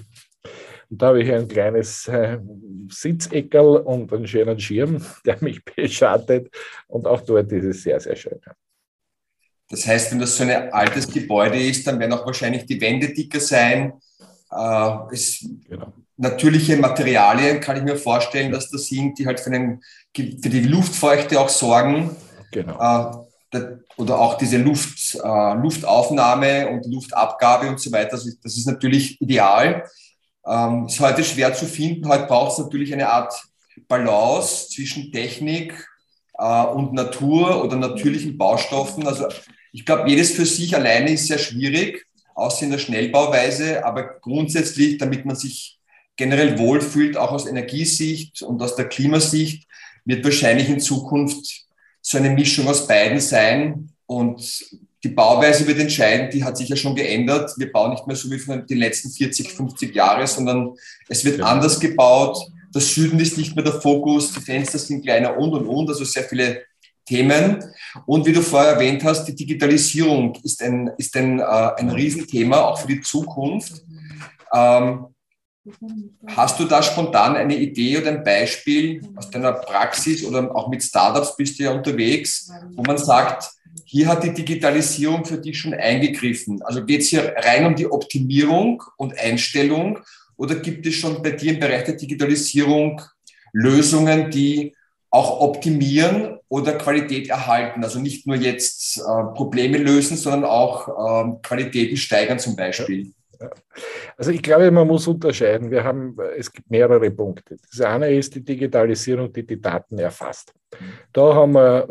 Und 0.91 1.01
da 1.01 1.09
habe 1.09 1.23
ich 1.23 1.33
ein 1.33 1.47
kleines 1.47 2.09
äh, 2.09 2.39
Sitzeckerl 2.89 3.79
und 3.79 4.13
einen 4.13 4.27
schönen 4.27 4.59
Schirm, 4.59 5.05
der 5.25 5.39
mich 5.41 5.65
beschattet. 5.65 6.53
Und 6.89 7.07
auch 7.07 7.21
dort 7.21 7.51
ist 7.53 7.65
es 7.65 7.83
sehr, 7.85 8.01
sehr 8.01 8.17
schön. 8.17 8.41
Das 9.69 9.87
heißt, 9.87 10.11
wenn 10.11 10.19
das 10.19 10.37
so 10.37 10.43
ein 10.43 10.73
altes 10.73 11.07
Gebäude 11.13 11.63
ist, 11.63 11.87
dann 11.87 12.01
werden 12.01 12.13
auch 12.13 12.27
wahrscheinlich 12.27 12.67
die 12.67 12.81
Wände 12.81 13.15
dicker 13.15 13.39
sein 13.39 13.93
äh, 14.51 15.15
es, 15.15 15.47
genau. 15.69 15.93
Natürliche 16.17 16.77
Materialien 16.77 17.61
kann 17.61 17.79
ich 17.79 17.83
mir 17.83 17.97
vorstellen, 17.97 18.53
dass 18.53 18.71
das 18.71 18.87
sind, 18.87 19.19
die 19.19 19.27
halt 19.27 19.41
für, 19.41 19.51
den, 19.51 19.81
für 20.15 20.51
die 20.51 20.65
Luftfeuchte 20.65 21.41
auch 21.41 21.49
sorgen. 21.49 22.15
Genau. 22.53 23.27
Äh, 23.53 23.67
oder 23.97 24.19
auch 24.19 24.39
diese 24.39 24.59
Luft, 24.59 25.15
äh, 25.15 25.55
Luftaufnahme 25.55 26.69
und 26.69 26.87
Luftabgabe 26.87 27.69
und 27.69 27.81
so 27.81 27.91
weiter. 27.91 28.11
Das 28.13 28.27
ist, 28.27 28.45
das 28.45 28.57
ist 28.57 28.67
natürlich 28.67 29.21
ideal. 29.21 29.85
Ähm, 30.47 30.87
ist 30.87 31.01
heute 31.01 31.25
schwer 31.25 31.53
zu 31.55 31.67
finden. 31.67 32.09
Heute 32.09 32.27
braucht 32.27 32.53
es 32.53 32.59
natürlich 32.59 32.93
eine 32.93 33.09
Art 33.09 33.35
Balance 33.89 34.69
zwischen 34.69 35.11
Technik 35.11 35.89
äh, 36.39 36.65
und 36.65 36.93
Natur 36.93 37.65
oder 37.65 37.77
natürlichen 37.77 38.39
Baustoffen. 38.39 39.07
Also 39.07 39.27
ich 39.73 39.85
glaube, 39.85 40.09
jedes 40.09 40.33
für 40.33 40.47
sich 40.47 40.75
alleine 40.75 41.13
ist 41.13 41.27
sehr 41.27 41.39
schwierig 41.39 42.07
außer 42.41 42.65
in 42.65 42.71
der 42.71 42.79
Schnellbauweise, 42.79 43.85
aber 43.85 44.19
grundsätzlich, 44.21 44.99
damit 44.99 45.25
man 45.25 45.37
sich 45.37 45.79
generell 46.17 46.59
wohlfühlt, 46.59 47.17
auch 47.17 47.33
aus 47.33 47.47
Energiesicht 47.47 48.43
und 48.43 48.63
aus 48.63 48.77
der 48.77 48.89
Klimasicht, 48.89 49.67
wird 50.05 50.25
wahrscheinlich 50.25 50.69
in 50.69 50.81
Zukunft 50.81 51.65
so 52.01 52.19
eine 52.19 52.31
Mischung 52.31 52.69
aus 52.69 52.87
beiden 52.87 53.21
sein. 53.21 53.91
Und 54.07 54.65
die 55.03 55.09
Bauweise 55.09 55.67
wird 55.67 55.79
entscheiden, 55.79 56.31
die 56.31 56.45
hat 56.45 56.57
sich 56.57 56.69
ja 56.69 56.77
schon 56.77 56.95
geändert. 56.95 57.53
Wir 57.57 57.73
bauen 57.73 57.93
nicht 57.93 58.07
mehr 58.07 58.17
so 58.17 58.31
wie 58.31 58.39
von 58.39 58.67
den 58.67 58.79
letzten 58.79 59.11
40, 59.11 59.53
50 59.53 59.95
Jahren, 59.95 60.27
sondern 60.27 60.75
es 61.09 61.25
wird 61.25 61.39
ja. 61.39 61.47
anders 61.47 61.79
gebaut. 61.81 62.39
Der 62.75 62.83
Süden 62.83 63.19
ist 63.19 63.37
nicht 63.37 63.55
mehr 63.57 63.65
der 63.65 63.81
Fokus, 63.81 64.33
die 64.33 64.41
Fenster 64.41 64.79
sind 64.79 65.03
kleiner 65.03 65.37
und 65.37 65.53
und 65.53 65.67
und, 65.67 65.89
also 65.89 66.05
sehr 66.05 66.25
viele 66.25 66.63
Themen. 67.11 67.65
Und 68.07 68.25
wie 68.25 68.33
du 68.33 68.41
vorher 68.41 68.75
erwähnt 68.75 69.03
hast, 69.03 69.25
die 69.25 69.35
Digitalisierung 69.35 70.39
ist 70.45 70.63
ein, 70.63 70.91
ist 70.97 71.17
ein, 71.17 71.41
äh, 71.41 71.43
ein 71.43 71.91
Riesenthema, 71.91 72.61
auch 72.61 72.79
für 72.79 72.87
die 72.87 73.01
Zukunft. 73.01 73.83
Ähm, 74.55 75.07
hast 76.29 76.59
du 76.59 76.65
da 76.65 76.83
spontan 76.83 77.37
eine 77.37 77.57
Idee 77.57 77.99
oder 77.99 78.11
ein 78.11 78.23
Beispiel 78.25 79.03
aus 79.17 79.29
deiner 79.29 79.53
Praxis 79.53 80.25
oder 80.25 80.55
auch 80.55 80.69
mit 80.69 80.83
Startups 80.83 81.37
bist 81.37 81.59
du 81.59 81.65
ja 81.65 81.73
unterwegs, 81.73 82.51
wo 82.75 82.83
man 82.83 82.97
sagt, 82.97 83.51
hier 83.85 84.07
hat 84.07 84.23
die 84.23 84.33
Digitalisierung 84.33 85.25
für 85.25 85.39
dich 85.39 85.59
schon 85.59 85.75
eingegriffen. 85.75 86.63
Also 86.63 86.85
geht 86.85 87.03
es 87.03 87.09
hier 87.09 87.35
rein 87.37 87.67
um 87.67 87.75
die 87.75 87.91
Optimierung 87.91 88.83
und 88.97 89.19
Einstellung 89.19 89.99
oder 90.37 90.55
gibt 90.55 90.87
es 90.87 90.95
schon 90.95 91.23
bei 91.23 91.33
dir 91.33 91.55
im 91.55 91.61
Bereich 91.61 91.85
der 91.85 91.97
Digitalisierung 91.97 93.03
Lösungen, 93.53 94.31
die 94.31 94.75
auch 95.11 95.41
optimieren 95.41 96.40
oder 96.51 96.73
Qualität 96.73 97.31
erhalten. 97.31 97.83
Also 97.85 98.01
nicht 98.01 98.27
nur 98.27 98.37
jetzt 98.37 98.99
äh, 98.99 99.03
Probleme 99.35 99.79
lösen, 99.79 100.17
sondern 100.17 100.45
auch 100.45 101.25
ähm, 101.25 101.41
Qualitäten 101.43 101.97
steigern 101.97 102.39
zum 102.39 102.57
Beispiel. 102.57 103.13
Also 104.19 104.33
ich 104.33 104.43
glaube, 104.43 104.71
man 104.71 104.87
muss 104.87 105.07
unterscheiden. 105.07 105.71
Wir 105.71 105.83
haben, 105.83 106.15
es 106.37 106.53
gibt 106.53 106.71
mehrere 106.71 107.11
Punkte. 107.11 107.57
Das 107.71 107.81
eine 107.81 108.11
ist 108.11 108.35
die 108.35 108.45
Digitalisierung, 108.45 109.33
die 109.33 109.47
die 109.47 109.61
Daten 109.61 109.99
erfasst. 109.99 110.53
Da 111.13 111.35
haben 111.35 111.53
wir 111.53 111.89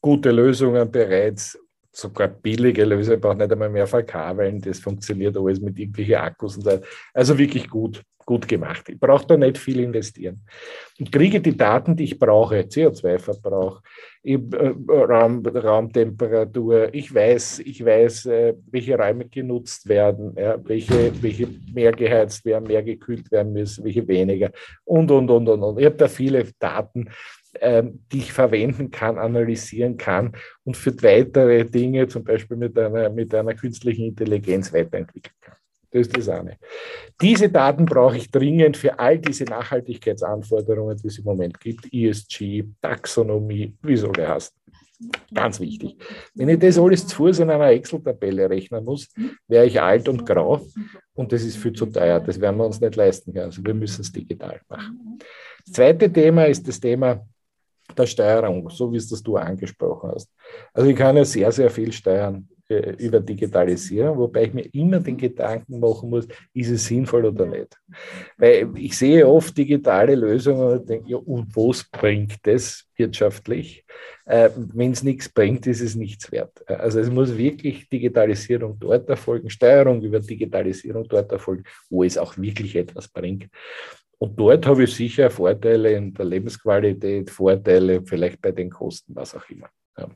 gute 0.00 0.30
Lösungen 0.30 0.90
bereits, 0.90 1.58
sogar 1.92 2.28
billige 2.28 2.84
Lösungen, 2.84 3.16
ich 3.16 3.20
brauche 3.20 3.36
nicht 3.36 3.52
einmal 3.52 3.70
mehr 3.70 3.86
verkabeln, 3.86 4.60
das 4.60 4.78
funktioniert 4.78 5.36
alles 5.36 5.60
mit 5.60 5.78
irgendwelchen 5.78 6.16
Akkus 6.16 6.56
und 6.56 6.64
so. 6.64 6.80
Also 7.14 7.38
wirklich 7.38 7.68
gut 7.68 8.02
gut 8.30 8.46
gemacht. 8.46 8.88
Ich 8.88 9.00
brauche 9.00 9.26
da 9.26 9.36
nicht 9.36 9.58
viel 9.58 9.80
investieren. 9.80 10.40
Ich 10.98 11.10
kriege 11.10 11.40
die 11.40 11.56
Daten, 11.56 11.96
die 11.96 12.04
ich 12.04 12.16
brauche, 12.16 12.60
CO2-Verbrauch, 12.60 13.80
äh, 14.22 14.38
Raum, 14.88 15.44
Raumtemperatur, 15.44 16.94
ich 16.94 17.12
weiß, 17.12 17.58
ich 17.58 17.84
weiß, 17.84 18.26
äh, 18.26 18.54
welche 18.70 18.96
Räume 18.96 19.28
genutzt 19.28 19.88
werden, 19.88 20.34
ja, 20.36 20.56
welche, 20.62 21.10
welche 21.20 21.48
mehr 21.74 21.90
geheizt 21.90 22.44
werden, 22.44 22.68
mehr 22.68 22.84
gekühlt 22.84 23.32
werden 23.32 23.52
müssen, 23.52 23.84
welche 23.84 24.06
weniger 24.06 24.52
und, 24.84 25.10
und, 25.10 25.28
und, 25.28 25.48
und. 25.48 25.62
und. 25.64 25.80
Ich 25.80 25.86
habe 25.86 25.96
da 25.96 26.06
viele 26.06 26.44
Daten, 26.60 27.08
die 27.52 28.18
ich 28.18 28.32
verwenden 28.32 28.90
kann, 28.90 29.18
analysieren 29.18 29.96
kann 29.96 30.32
und 30.64 30.76
für 30.76 30.94
weitere 31.02 31.64
Dinge, 31.64 32.06
zum 32.06 32.22
Beispiel 32.24 32.56
mit 32.56 32.78
einer, 32.78 33.10
mit 33.10 33.34
einer 33.34 33.54
künstlichen 33.54 34.06
Intelligenz 34.06 34.72
weiterentwickeln 34.72 35.34
kann. 35.40 35.56
Das 35.90 36.06
ist 36.06 36.16
das 36.16 36.28
eine. 36.28 36.56
Diese 37.20 37.48
Daten 37.48 37.84
brauche 37.84 38.16
ich 38.16 38.30
dringend 38.30 38.76
für 38.76 38.96
all 38.98 39.18
diese 39.18 39.44
Nachhaltigkeitsanforderungen, 39.44 40.96
die 40.96 41.08
es 41.08 41.18
im 41.18 41.24
Moment 41.24 41.58
gibt. 41.58 41.92
ESG, 41.92 42.64
Taxonomie, 42.80 43.74
wie 43.82 43.96
soll 43.96 44.12
der 44.12 44.34
heißen? 44.34 44.54
Ganz 45.34 45.58
wichtig. 45.58 45.96
Wenn 46.34 46.50
ich 46.50 46.58
das 46.58 46.78
alles 46.78 47.06
zu 47.06 47.16
Fuß 47.16 47.40
in 47.40 47.50
einer 47.50 47.70
Excel-Tabelle 47.70 48.50
rechnen 48.50 48.84
muss, 48.84 49.08
wäre 49.48 49.66
ich 49.66 49.80
alt 49.80 50.08
und 50.08 50.26
grau 50.26 50.60
und 51.14 51.32
das 51.32 51.42
ist 51.42 51.56
viel 51.56 51.72
zu 51.72 51.86
teuer. 51.86 52.20
Das 52.20 52.38
werden 52.40 52.58
wir 52.58 52.66
uns 52.66 52.80
nicht 52.80 52.96
leisten 52.96 53.32
können. 53.32 53.46
Also 53.46 53.64
wir 53.64 53.74
müssen 53.74 54.02
es 54.02 54.12
digital 54.12 54.60
machen. 54.68 55.18
Das 55.64 55.74
zweite 55.74 56.12
Thema 56.12 56.44
ist 56.44 56.68
das 56.68 56.78
Thema 56.78 57.26
der 57.92 58.06
Steuerung, 58.06 58.68
so 58.70 58.92
wie 58.92 58.96
es 58.96 59.08
das 59.08 59.22
du 59.22 59.36
angesprochen 59.36 60.10
hast. 60.14 60.30
Also 60.72 60.88
ich 60.88 60.96
kann 60.96 61.16
ja 61.16 61.24
sehr, 61.24 61.52
sehr 61.52 61.70
viel 61.70 61.92
steuern 61.92 62.48
äh, 62.70 62.94
über 62.98 63.18
Digitalisierung, 63.18 64.16
wobei 64.18 64.44
ich 64.44 64.54
mir 64.54 64.66
immer 64.72 65.00
den 65.00 65.16
Gedanken 65.16 65.80
machen 65.80 66.08
muss, 66.08 66.28
ist 66.54 66.70
es 66.70 66.86
sinnvoll 66.86 67.24
oder 67.24 67.44
nicht. 67.46 67.76
Weil 68.38 68.70
ich 68.76 68.96
sehe 68.96 69.26
oft 69.26 69.56
digitale 69.58 70.14
Lösungen 70.14 70.78
und 70.78 70.88
denke, 70.88 71.10
ja, 71.10 71.16
und 71.16 71.54
was 71.56 71.84
bringt 71.90 72.36
das 72.44 72.86
wirtschaftlich? 72.94 73.84
Äh, 74.24 74.50
Wenn 74.54 74.92
es 74.92 75.02
nichts 75.02 75.28
bringt, 75.28 75.66
ist 75.66 75.80
es 75.80 75.96
nichts 75.96 76.30
wert. 76.30 76.62
Also 76.68 77.00
es 77.00 77.10
muss 77.10 77.36
wirklich 77.36 77.88
Digitalisierung 77.88 78.78
dort 78.78 79.08
erfolgen, 79.08 79.50
Steuerung 79.50 80.02
über 80.02 80.20
Digitalisierung 80.20 81.08
dort 81.08 81.32
erfolgen, 81.32 81.64
wo 81.88 82.04
es 82.04 82.16
auch 82.16 82.38
wirklich 82.38 82.76
etwas 82.76 83.08
bringt. 83.08 83.48
Und 84.18 84.38
dort 84.38 84.64
habe 84.66 84.84
ich 84.84 84.94
sicher 84.94 85.28
Vorteile 85.28 85.92
in 85.92 86.14
der 86.14 86.26
Lebensqualität, 86.26 87.30
Vorteile 87.30 88.02
vielleicht 88.04 88.40
bei 88.40 88.52
den 88.52 88.70
Kosten, 88.70 89.16
was 89.16 89.34
auch 89.34 89.48
immer. 89.48 89.68
Ja. 89.98 90.08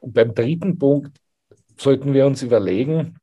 Und 0.00 0.14
beim 0.14 0.34
dritten 0.34 0.78
Punkt 0.78 1.20
sollten 1.80 2.12
wir 2.12 2.26
uns 2.26 2.42
überlegen, 2.42 3.18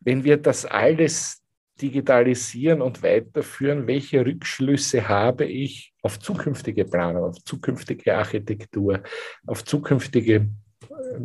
wenn 0.00 0.22
wir 0.24 0.36
das 0.36 0.66
alles 0.66 1.42
digitalisieren 1.80 2.82
und 2.82 3.02
weiterführen, 3.02 3.86
welche 3.86 4.24
Rückschlüsse 4.24 5.08
habe 5.08 5.44
ich 5.44 5.92
auf 6.02 6.18
zukünftige 6.18 6.84
Planung, 6.84 7.24
auf 7.24 7.42
zukünftige 7.44 8.16
Architektur, 8.16 9.02
auf 9.46 9.64
zukünftige 9.64 10.34
äh, 10.34 11.20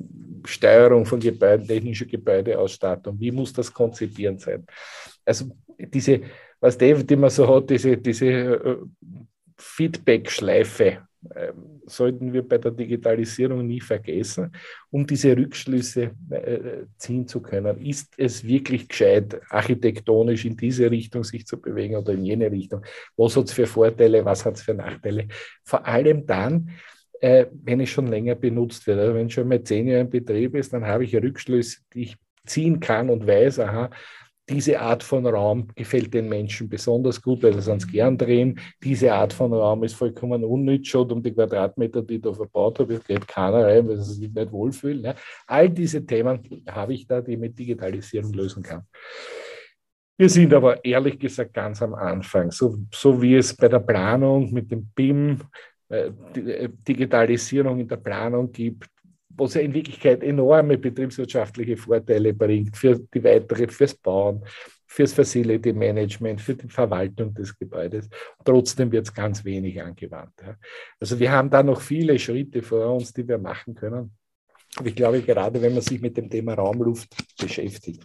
Steuerung 0.46 1.06
von 1.06 1.20
Gebäuden, 1.20 1.68
technischer 1.68 2.06
Gebäudeausstattung, 2.06 3.20
wie 3.20 3.32
muss 3.32 3.52
das 3.52 3.74
konzipiert 3.74 4.42
sein? 4.42 4.66
Also 5.26 5.46
diese, 5.78 6.22
was 6.60 6.78
David 6.78 7.12
immer 7.12 7.30
so 7.30 7.48
hat, 7.48 7.70
diese, 7.70 7.98
diese 7.98 8.28
äh, 8.28 8.78
Feedback-Schleife, 9.58 11.08
sollten 11.86 12.34
wir 12.34 12.48
bei 12.48 12.58
der 12.58 12.72
Digitalisierung 12.72 13.66
nie 13.66 13.82
vergessen, 13.82 14.52
um 14.92 15.06
diese 15.06 15.36
Rückschlüsse 15.36 16.12
äh, 16.30 16.86
ziehen 16.98 17.28
zu 17.28 17.42
können. 17.42 17.82
Ist 17.82 18.14
es 18.18 18.46
wirklich 18.46 18.88
gescheit, 18.88 19.40
architektonisch 19.50 20.46
in 20.46 20.58
diese 20.58 20.90
Richtung 20.90 21.24
sich 21.24 21.46
zu 21.46 21.60
bewegen 21.60 21.96
oder 21.96 22.14
in 22.14 22.26
jene 22.26 22.52
Richtung? 22.52 22.84
Was 23.16 23.38
hat 23.38 23.46
es 23.46 23.54
für 23.54 23.68
Vorteile, 23.68 24.26
was 24.26 24.46
hat 24.46 24.56
es 24.56 24.64
für 24.64 24.74
Nachteile? 24.74 25.28
Vor 25.64 25.86
allem 25.86 26.26
dann, 26.26 26.72
äh, 27.22 27.46
wenn 27.64 27.80
es 27.80 27.90
schon 27.90 28.08
länger 28.08 28.36
benutzt 28.36 28.86
wird. 28.86 29.00
Also 29.00 29.16
wenn 29.16 29.30
schon 29.30 29.48
mal 29.48 29.64
zehn 29.64 29.88
Jahre 29.88 30.02
im 30.02 30.10
Betrieb 30.10 30.56
ist, 30.56 30.74
dann 30.74 30.86
habe 30.86 31.06
ich 31.06 31.16
Rückschlüsse, 31.16 31.80
die 31.94 32.04
ich 32.04 32.18
ziehen 32.46 32.80
kann 32.80 33.10
und 33.10 33.26
weiß, 33.26 33.60
aha, 33.60 33.90
diese 34.50 34.80
Art 34.80 35.04
von 35.04 35.26
Raum 35.26 35.68
gefällt 35.76 36.14
den 36.14 36.28
Menschen 36.28 36.68
besonders 36.68 37.22
gut, 37.22 37.44
weil 37.44 37.60
sie 37.60 37.72
es 37.72 37.88
gern 37.88 38.18
drehen. 38.18 38.60
Diese 38.84 39.14
Art 39.14 39.32
von 39.32 39.54
Raum 39.54 39.84
ist 39.84 39.96
vollkommen 39.96 40.44
unnütz, 40.44 40.88
schaut 40.88 41.12
um 41.12 41.24
die 41.24 41.34
Quadratmeter, 41.34 42.02
die 42.02 42.16
ich 42.16 42.22
da 42.22 42.34
verbaut 42.34 42.80
habe, 42.80 43.00
geht 43.00 43.28
keiner 43.28 43.66
rein, 43.66 43.88
weil 43.88 43.98
sie 43.98 44.14
sich 44.16 44.34
nicht 44.34 44.52
wohlfühlen. 44.52 45.04
Ja. 45.04 45.16
All 45.48 45.70
diese 45.70 46.06
Themen 46.06 46.42
habe 46.70 46.94
ich 46.94 47.08
da, 47.08 47.22
die 47.22 47.34
ich 47.34 47.40
mit 47.40 47.58
Digitalisierung 47.58 48.34
lösen 48.34 48.64
kann. 48.64 48.84
Wir 50.18 50.30
sind 50.30 50.54
aber 50.54 50.84
ehrlich 50.86 51.18
gesagt 51.18 51.54
ganz 51.54 51.82
am 51.82 51.96
Anfang, 51.96 52.52
so, 52.52 52.78
so 52.94 53.20
wie 53.22 53.36
es 53.36 53.56
bei 53.56 53.68
der 53.68 53.80
Planung 53.80 54.54
mit 54.54 54.72
dem 54.72 54.86
BIM, 54.94 55.40
äh, 55.90 56.12
äh, 56.36 56.70
Digitalisierung 56.88 57.80
in 57.80 57.88
der 57.88 57.98
Planung 57.98 58.52
gibt, 58.52 58.88
was 59.36 59.56
ja 59.56 59.62
in 59.62 59.74
Wirklichkeit 59.74 60.24
enorme 60.24 60.78
betriebswirtschaftliche 60.78 61.78
Vorteile 61.78 62.34
bringt 62.34 62.78
für 62.78 63.00
die 63.14 63.24
weitere, 63.24 63.68
fürs 63.68 63.96
Bauen, 63.96 64.44
fürs 64.88 65.14
Facility 65.14 65.74
Management, 65.74 66.40
für 66.40 66.56
die 66.56 66.70
Verwaltung 66.70 67.34
des 67.34 67.58
Gebäudes. 67.58 68.10
Trotzdem 68.46 68.92
wird 68.92 69.08
es 69.08 69.14
ganz 69.14 69.44
wenig 69.44 69.82
angewandt. 69.82 70.34
Also 71.00 71.20
wir 71.20 71.32
haben 71.32 71.50
da 71.50 71.64
noch 71.64 71.82
viele 71.82 72.20
Schritte 72.20 72.62
vor 72.62 72.94
uns, 72.94 73.12
die 73.12 73.28
wir 73.28 73.40
machen 73.40 73.74
können. 73.74 74.12
Und 74.80 74.88
ich 74.88 74.96
glaube, 74.96 75.22
gerade 75.22 75.62
wenn 75.62 75.74
man 75.74 75.82
sich 75.82 76.02
mit 76.02 76.18
dem 76.18 76.30
Thema 76.30 76.54
Raumluft 76.54 77.16
beschäftigt, 77.40 78.04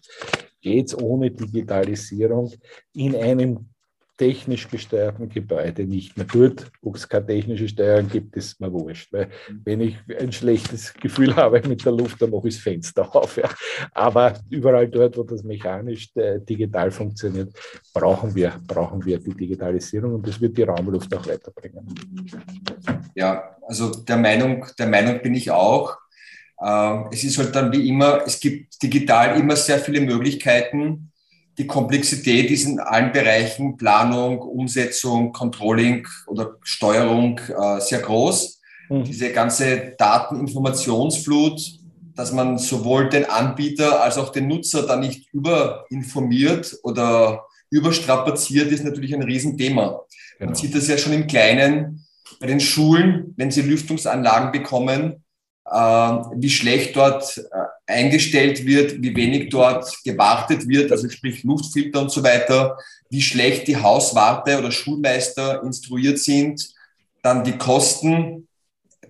geht 0.60 0.86
es 0.86 0.98
ohne 0.98 1.30
Digitalisierung 1.30 2.52
in 2.94 3.14
einem 3.16 3.70
technisch 4.18 4.68
gesteuerten 4.68 5.28
Gebäude 5.28 5.84
nicht 5.84 6.16
mehr 6.16 6.26
tut. 6.26 6.70
Ob 6.82 6.96
es 6.96 7.08
keine 7.08 7.26
technische 7.26 7.68
Steuerung 7.68 8.08
gibt, 8.08 8.36
ist 8.36 8.60
mir 8.60 8.72
wurscht. 8.72 9.12
Weil 9.12 9.30
wenn 9.64 9.80
ich 9.80 9.96
ein 10.20 10.32
schlechtes 10.32 10.92
Gefühl 10.92 11.34
habe 11.36 11.66
mit 11.66 11.84
der 11.84 11.92
Luft, 11.92 12.20
dann 12.20 12.30
mache 12.30 12.48
ich 12.48 12.54
das 12.56 12.62
Fenster 12.62 13.14
auf. 13.16 13.36
Ja. 13.36 13.48
Aber 13.92 14.34
überall 14.50 14.88
dort, 14.88 15.16
wo 15.16 15.22
das 15.22 15.44
mechanisch 15.44 16.10
äh, 16.16 16.40
digital 16.40 16.90
funktioniert, 16.90 17.52
brauchen 17.94 18.34
wir, 18.34 18.60
brauchen 18.66 19.04
wir 19.04 19.18
die 19.18 19.34
Digitalisierung 19.34 20.16
und 20.16 20.26
das 20.26 20.40
wird 20.40 20.58
die 20.58 20.64
Raumluft 20.64 21.14
auch 21.14 21.26
weiterbringen. 21.26 21.86
Ja, 23.14 23.56
also 23.62 23.90
der 23.90 24.16
Meinung, 24.16 24.66
der 24.78 24.88
Meinung 24.88 25.22
bin 25.22 25.34
ich 25.34 25.50
auch. 25.50 25.96
Ähm, 26.60 27.06
es 27.12 27.22
ist 27.22 27.38
halt 27.38 27.54
dann 27.54 27.72
wie 27.72 27.88
immer, 27.88 28.22
es 28.26 28.40
gibt 28.40 28.82
digital 28.82 29.38
immer 29.38 29.54
sehr 29.54 29.78
viele 29.78 30.00
Möglichkeiten, 30.00 31.12
die 31.58 31.66
Komplexität 31.66 32.50
ist 32.50 32.64
in 32.64 32.78
allen 32.78 33.12
Bereichen 33.12 33.76
Planung, 33.76 34.38
Umsetzung, 34.38 35.32
Controlling 35.32 36.06
oder 36.28 36.56
Steuerung 36.62 37.38
äh, 37.38 37.80
sehr 37.80 37.98
groß. 37.98 38.60
Mhm. 38.88 39.04
Diese 39.04 39.32
ganze 39.32 39.94
Dateninformationsflut, 39.98 41.60
dass 42.14 42.32
man 42.32 42.58
sowohl 42.58 43.08
den 43.08 43.24
Anbieter 43.24 44.02
als 44.02 44.18
auch 44.18 44.30
den 44.30 44.46
Nutzer 44.46 44.86
da 44.86 44.96
nicht 44.96 45.32
überinformiert 45.32 46.78
oder 46.84 47.44
überstrapaziert, 47.70 48.70
ist 48.70 48.84
natürlich 48.84 49.14
ein 49.14 49.22
Riesenthema. 49.22 50.00
Genau. 50.38 50.50
Man 50.50 50.54
sieht 50.54 50.74
das 50.74 50.86
ja 50.86 50.96
schon 50.96 51.12
im 51.12 51.26
Kleinen 51.26 52.06
bei 52.40 52.46
den 52.46 52.60
Schulen, 52.60 53.34
wenn 53.36 53.50
sie 53.50 53.62
Lüftungsanlagen 53.62 54.52
bekommen, 54.52 55.24
wie 55.70 56.50
schlecht 56.50 56.96
dort 56.96 57.38
äh, 57.38 57.42
eingestellt 57.86 58.64
wird, 58.64 59.02
wie 59.02 59.14
wenig 59.14 59.50
dort 59.50 59.92
gewartet 60.04 60.68
wird, 60.68 60.90
also 60.92 61.08
sprich 61.08 61.42
Luftfilter 61.44 62.00
und 62.00 62.10
so 62.10 62.22
weiter, 62.22 62.78
wie 63.10 63.22
schlecht 63.22 63.68
die 63.68 63.76
Hauswarte 63.76 64.58
oder 64.58 64.70
Schulmeister 64.70 65.62
instruiert 65.62 66.18
sind, 66.18 66.68
dann 67.22 67.44
die 67.44 67.56
Kosten, 67.56 68.48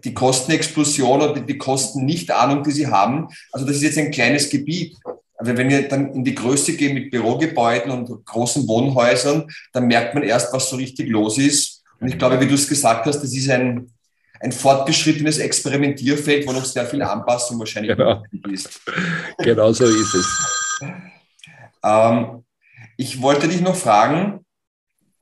die 0.05 0.15
Kostenexplosion 0.15 1.23
oder 1.23 1.41
die 1.41 1.59
Kostennichtahnung, 1.59 2.63
die 2.63 2.71
sie 2.71 2.87
haben. 2.87 3.29
Also 3.53 3.67
das 3.67 3.77
ist 3.77 3.83
jetzt 3.83 3.99
ein 3.99 4.11
kleines 4.11 4.49
Gebiet. 4.49 4.97
Aber 5.39 5.57
wenn 5.57 5.69
wir 5.69 5.89
dann 5.89 6.13
in 6.15 6.25
die 6.25 6.35
Größe 6.35 6.75
gehen 6.77 6.95
mit 6.95 7.11
Bürogebäuden 7.11 7.93
und 7.93 8.27
großen 8.27 8.67
Wohnhäusern, 8.67 9.49
dann 9.73 9.87
merkt 9.87 10.15
man 10.15 10.25
erst, 10.25 10.53
was 10.53 10.69
so 10.69 10.77
richtig 10.77 11.09
los 11.09 11.39
ist. 11.39 11.85
Und 12.01 12.09
ich 12.09 12.19
glaube, 12.19 12.41
wie 12.41 12.47
du 12.47 12.55
es 12.55 12.69
gesagt 12.69 13.07
hast, 13.07 13.21
das 13.21 13.33
ist 13.33 13.49
ein, 13.49 13.93
ein 14.41 14.53
fortgeschrittenes 14.53 15.39
Experimentierfeld, 15.39 16.47
wo 16.47 16.53
noch 16.53 16.65
sehr 16.65 16.87
viel 16.87 17.03
Anpassung 17.03 17.59
wahrscheinlich 17.59 17.97
genau. 17.97 18.23
ist. 18.51 18.81
Genau 19.39 19.73
so 19.73 19.85
ist 19.85 20.15
es. 20.15 20.27
Ähm, 21.83 22.45
ich 22.97 23.21
wollte 23.23 23.49
dich 23.49 23.61
noch 23.61 23.77
fragen, 23.77 24.45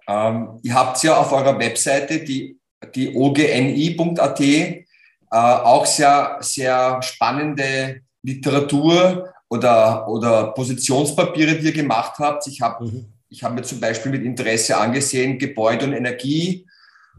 ähm, 0.09 0.61
ihr 0.63 0.75
habt 0.75 1.03
ja 1.03 1.17
auf 1.17 1.33
eurer 1.33 1.59
Webseite, 1.59 2.21
die, 2.21 2.59
die 2.95 3.15
ogni.at, 3.15 4.41
äh, 4.41 4.85
auch 5.31 5.87
sehr, 5.87 6.39
sehr 6.41 7.03
spannende 7.03 8.01
Literatur 8.23 9.33
oder, 9.49 10.09
oder 10.09 10.53
Positionspapiere, 10.53 11.57
die 11.57 11.67
ihr 11.67 11.73
gemacht 11.73 12.15
habt. 12.19 12.47
Ich 12.47 12.61
habe 12.61 12.85
mhm. 12.85 13.07
hab 13.43 13.55
mir 13.55 13.63
zum 13.63 13.81
Beispiel 13.81 14.13
mit 14.13 14.25
Interesse 14.25 14.77
angesehen, 14.77 15.39
Gebäude 15.39 15.87
und 15.87 15.93
Energie, 15.93 16.67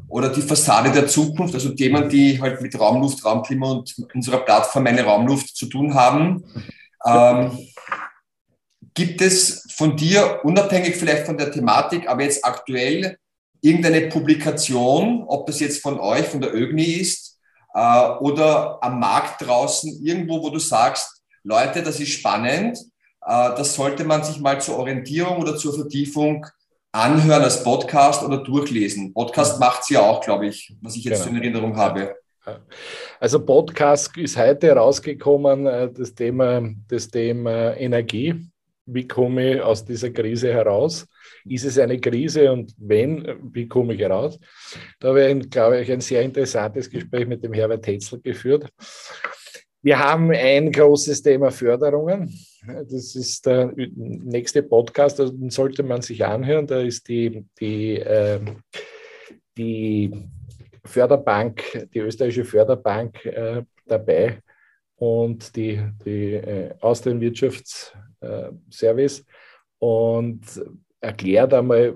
oder 0.08 0.30
die 0.30 0.42
Fassade 0.42 0.92
der 0.92 1.08
Zukunft, 1.08 1.54
also 1.54 1.70
Themen, 1.70 2.10
die 2.10 2.40
halt 2.42 2.62
mit 2.62 2.80
Raumluft, 2.80 3.24
Raumklima 3.26 3.72
und 3.72 3.96
unserer 4.14 4.40
Plattform 4.40 4.84
Meine 4.84 5.04
Raumluft 5.04 5.56
zu 5.56 5.66
tun 5.68 5.94
haben. 5.94 6.44
Ähm, 7.06 7.52
gibt 8.94 9.22
es 9.22 9.68
von 9.76 9.96
dir, 9.96 10.40
unabhängig 10.44 10.96
vielleicht 10.96 11.26
von 11.26 11.38
der 11.38 11.52
Thematik, 11.52 12.10
aber 12.10 12.24
jetzt 12.24 12.44
aktuell 12.44 13.18
irgendeine 13.62 14.08
Publikation, 14.08 15.24
ob 15.28 15.46
das 15.46 15.60
jetzt 15.60 15.82
von 15.82 16.00
euch, 16.00 16.26
von 16.26 16.42
der 16.42 16.56
ÖGNI 16.56 17.02
ist 17.02 17.40
äh, 17.74 18.10
oder 18.20 18.80
am 18.82 19.00
Markt 19.00 19.46
draußen, 19.46 20.04
irgendwo, 20.04 20.42
wo 20.42 20.50
du 20.50 20.60
sagst, 20.60 21.22
Leute, 21.44 21.84
das 21.84 22.00
ist 22.00 22.10
spannend, 22.10 22.78
äh, 23.26 23.50
das 23.56 23.76
sollte 23.76 24.04
man 24.04 24.24
sich 24.24 24.40
mal 24.40 24.60
zur 24.62 24.78
Orientierung 24.78 25.38
oder 25.38 25.58
zur 25.58 25.76
Vertiefung 25.76 26.46
anhören 26.98 27.44
als 27.44 27.64
Podcast 27.64 28.24
oder 28.24 28.40
durchlesen. 28.40 29.14
Podcast 29.14 29.56
mhm. 29.56 29.60
macht 29.60 29.84
sie 29.84 29.94
ja 29.94 30.02
auch, 30.02 30.22
glaube 30.22 30.48
ich, 30.48 30.74
was 30.82 30.96
ich 30.96 31.04
jetzt 31.04 31.26
genau. 31.26 31.38
in 31.38 31.44
Erinnerung 31.44 31.78
habe. 31.78 32.16
Also 33.20 33.46
Podcast 33.46 34.16
ist 34.18 34.38
heute 34.38 34.72
rausgekommen, 34.72 35.68
äh, 35.68 35.92
das 35.92 36.16
Thema, 36.16 36.70
das 36.88 37.10
Thema 37.10 37.76
Energie. 37.78 38.36
Wie 38.86 39.06
komme 39.06 39.56
ich 39.56 39.62
aus 39.62 39.84
dieser 39.84 40.12
Krise 40.12 40.54
heraus? 40.54 41.06
Ist 41.46 41.66
es 41.66 41.78
eine 41.78 42.00
Krise 42.00 42.52
und 42.52 42.74
wenn, 42.78 43.38
wie 43.54 43.68
komme 43.68 43.94
ich 43.94 44.00
heraus? 44.00 44.40
Da 45.00 45.10
habe 45.10 45.30
ich, 45.30 45.50
glaube 45.50 45.82
ich, 45.82 45.92
ein 45.92 46.00
sehr 46.00 46.22
interessantes 46.22 46.90
Gespräch 46.90 47.28
mit 47.28 47.44
dem 47.44 47.54
Herbert 47.54 47.86
Hetzel 47.86 48.22
geführt. 48.22 48.70
Wir 49.84 50.00
haben 50.00 50.32
ein 50.32 50.72
großes 50.72 51.22
Thema 51.22 51.52
Förderungen. 51.52 52.34
Das 52.66 53.14
ist 53.16 53.46
der 53.46 53.72
nächste 53.76 54.64
Podcast, 54.64 55.20
den 55.20 55.52
sollte 55.52 55.84
man 55.84 56.02
sich 56.02 56.26
anhören. 56.26 56.66
Da 56.66 56.82
ist 56.82 57.08
die, 57.08 57.46
die, 57.60 58.00
äh, 58.00 58.40
die 59.58 60.12
Förderbank, 60.84 61.88
die 61.94 62.00
österreichische 62.00 62.46
Förderbank 62.46 63.24
äh, 63.26 63.62
dabei 63.86 64.42
und 64.96 65.56
die, 65.56 65.80
die 66.04 66.34
äh, 66.34 66.74
Austrian 66.82 67.22
Wirtschaftsservice 67.22 69.24
und 69.80 70.42
erklärt 71.00 71.54
einmal, 71.54 71.96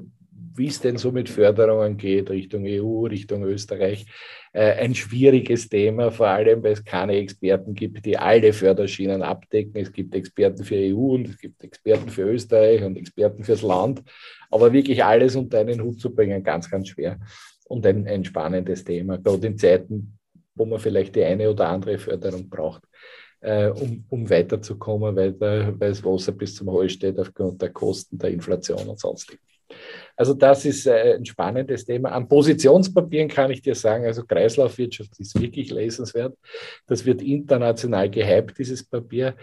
wie 0.56 0.68
es 0.68 0.80
denn 0.82 0.98
so 0.98 1.12
mit 1.12 1.30
Förderungen 1.30 1.98
geht, 1.98 2.30
Richtung 2.30 2.64
EU, 2.66 3.06
Richtung 3.06 3.44
Österreich. 3.44 4.06
Äh, 4.54 4.74
ein 4.74 4.96
schwieriges 4.96 5.70
Thema, 5.70 6.12
vor 6.12 6.28
allem 6.28 6.64
weil 6.64 6.74
es 6.74 6.84
keine 6.84 7.16
Experten 7.16 7.74
gibt, 7.74 8.06
die 8.06 8.18
alle 8.18 8.54
Förderschienen 8.54 9.22
abdecken. 9.22 9.82
Es 9.82 9.92
gibt 9.92 10.14
Experten 10.16 10.64
für 10.64 10.76
EU 10.76 11.16
und 11.16 11.30
es 11.30 11.38
gibt 11.38 11.64
Experten 11.64 12.10
für 12.10 12.24
Österreich 12.24 12.84
und 12.84 12.98
Experten 12.98 13.44
fürs 13.44 13.62
Land. 13.62 14.04
Aber 14.50 14.74
wirklich 14.74 15.04
alles 15.04 15.36
unter 15.36 15.60
einen 15.60 15.82
Hut 15.82 16.00
zu 16.00 16.14
bringen, 16.14 16.44
ganz, 16.44 16.70
ganz 16.70 16.90
schwer. 16.90 17.20
Und 17.68 17.86
ein, 17.86 18.08
ein 18.08 18.26
spannendes 18.26 18.84
Thema, 18.84 19.18
gerade 19.18 19.48
in 19.48 19.58
Zeiten, 19.58 20.18
wo 20.56 20.66
man 20.66 20.80
vielleicht 20.80 21.16
die 21.16 21.24
eine 21.24 21.50
oder 21.50 21.70
andere 21.70 21.98
Förderung 21.98 22.50
braucht. 22.50 22.84
äh, 23.42 23.70
um, 23.70 24.06
um 24.10 24.30
weiterzukommen, 24.30 25.16
weil, 25.16 25.40
weil 25.40 25.74
das 25.80 26.04
Wasser 26.04 26.32
bis 26.32 26.56
zum 26.56 26.72
Hals 26.72 26.94
steht 26.94 27.20
aufgrund 27.20 27.62
der 27.62 27.72
Kosten 27.72 28.18
der 28.18 28.30
Inflation 28.30 28.88
und 28.88 29.00
sonstigen. 29.00 29.42
Also 30.16 30.34
das 30.34 30.66
ist 30.66 30.88
äh, 30.88 31.16
ein 31.16 31.26
spannendes 31.26 31.86
Thema. 31.86 32.12
An 32.12 32.28
Positionspapieren 32.28 33.28
kann 33.28 33.52
ich 33.52 33.62
dir 33.62 33.76
sagen, 33.76 34.06
also 34.06 34.24
Kreislaufwirtschaft 34.24 35.20
ist 35.20 35.40
wirklich 35.40 35.72
lesenswert. 35.72 36.38
Das 36.88 37.06
wird 37.06 37.22
international 37.22 38.10
gehypt, 38.10 38.58
dieses 38.58 38.84
Papier, 38.84 39.36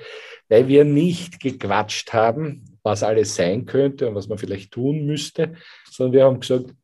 weil 0.48 0.68
wir 0.68 0.84
nicht 0.84 1.40
gequatscht 1.40 2.12
haben, 2.12 2.64
was 2.82 3.02
alles 3.02 3.34
sein 3.34 3.66
könnte 3.66 4.08
und 4.08 4.14
was 4.14 4.28
man 4.28 4.38
vielleicht 4.38 4.70
tun 4.72 5.06
müsste, 5.06 5.54
sondern 5.90 6.12
wir 6.12 6.24
haben 6.24 6.40
gesagt, 6.40 6.74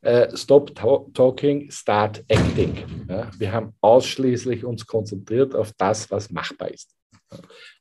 Uh, 0.00 0.28
stop 0.36 0.76
talking, 1.12 1.72
start 1.72 2.24
acting. 2.28 2.84
Ja, 3.08 3.28
wir 3.36 3.50
haben 3.50 3.74
ausschließlich 3.80 4.64
uns 4.64 4.86
konzentriert 4.86 5.56
auf 5.56 5.72
das, 5.76 6.08
was 6.08 6.30
machbar 6.30 6.70
ist. 6.70 6.97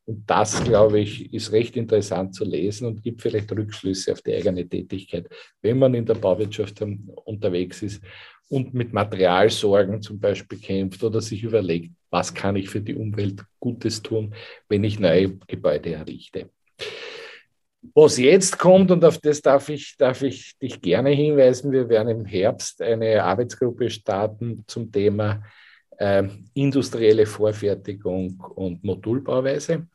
Und 0.06 0.30
das, 0.30 0.64
glaube 0.64 1.00
ich, 1.00 1.34
ist 1.34 1.52
recht 1.52 1.76
interessant 1.76 2.34
zu 2.34 2.46
lesen 2.46 2.88
und 2.88 3.04
gibt 3.04 3.22
vielleicht 3.22 3.52
Rückschlüsse 3.52 4.14
auf 4.14 4.22
die 4.22 4.34
eigene 4.34 4.68
Tätigkeit, 4.68 5.28
wenn 5.62 5.80
man 5.80 5.94
in 5.94 6.06
der 6.06 6.16
Bauwirtschaft 6.16 6.82
unterwegs 7.26 7.82
ist 7.82 8.02
und 8.50 8.74
mit 8.74 8.94
Materialsorgen 8.94 10.02
zum 10.02 10.20
Beispiel 10.20 10.60
kämpft 10.60 11.04
oder 11.04 11.22
sich 11.22 11.44
überlegt, 11.44 11.92
was 12.10 12.34
kann 12.34 12.56
ich 12.56 12.70
für 12.70 12.82
die 12.82 12.96
Umwelt 12.96 13.44
Gutes 13.60 14.02
tun, 14.02 14.34
wenn 14.70 14.84
ich 14.86 15.00
neue 15.00 15.38
Gebäude 15.48 15.94
errichte. 15.94 16.50
Was 17.94 18.18
jetzt 18.18 18.58
kommt, 18.58 18.92
und 18.92 19.04
auf 19.04 19.18
das 19.20 19.42
darf 19.42 19.70
ich, 19.70 19.96
darf 19.98 20.22
ich 20.22 20.58
dich 20.58 20.82
gerne 20.82 21.12
hinweisen, 21.12 21.72
wir 21.72 21.90
werden 21.90 22.10
im 22.10 22.26
Herbst 22.26 22.82
eine 22.82 23.24
Arbeitsgruppe 23.24 23.90
starten 23.90 24.64
zum 24.68 24.92
Thema 24.92 25.44
industrielle 26.54 27.26
Vorfertigung 27.26 28.40
und 28.56 28.84
Modulbauweise. 28.84 29.88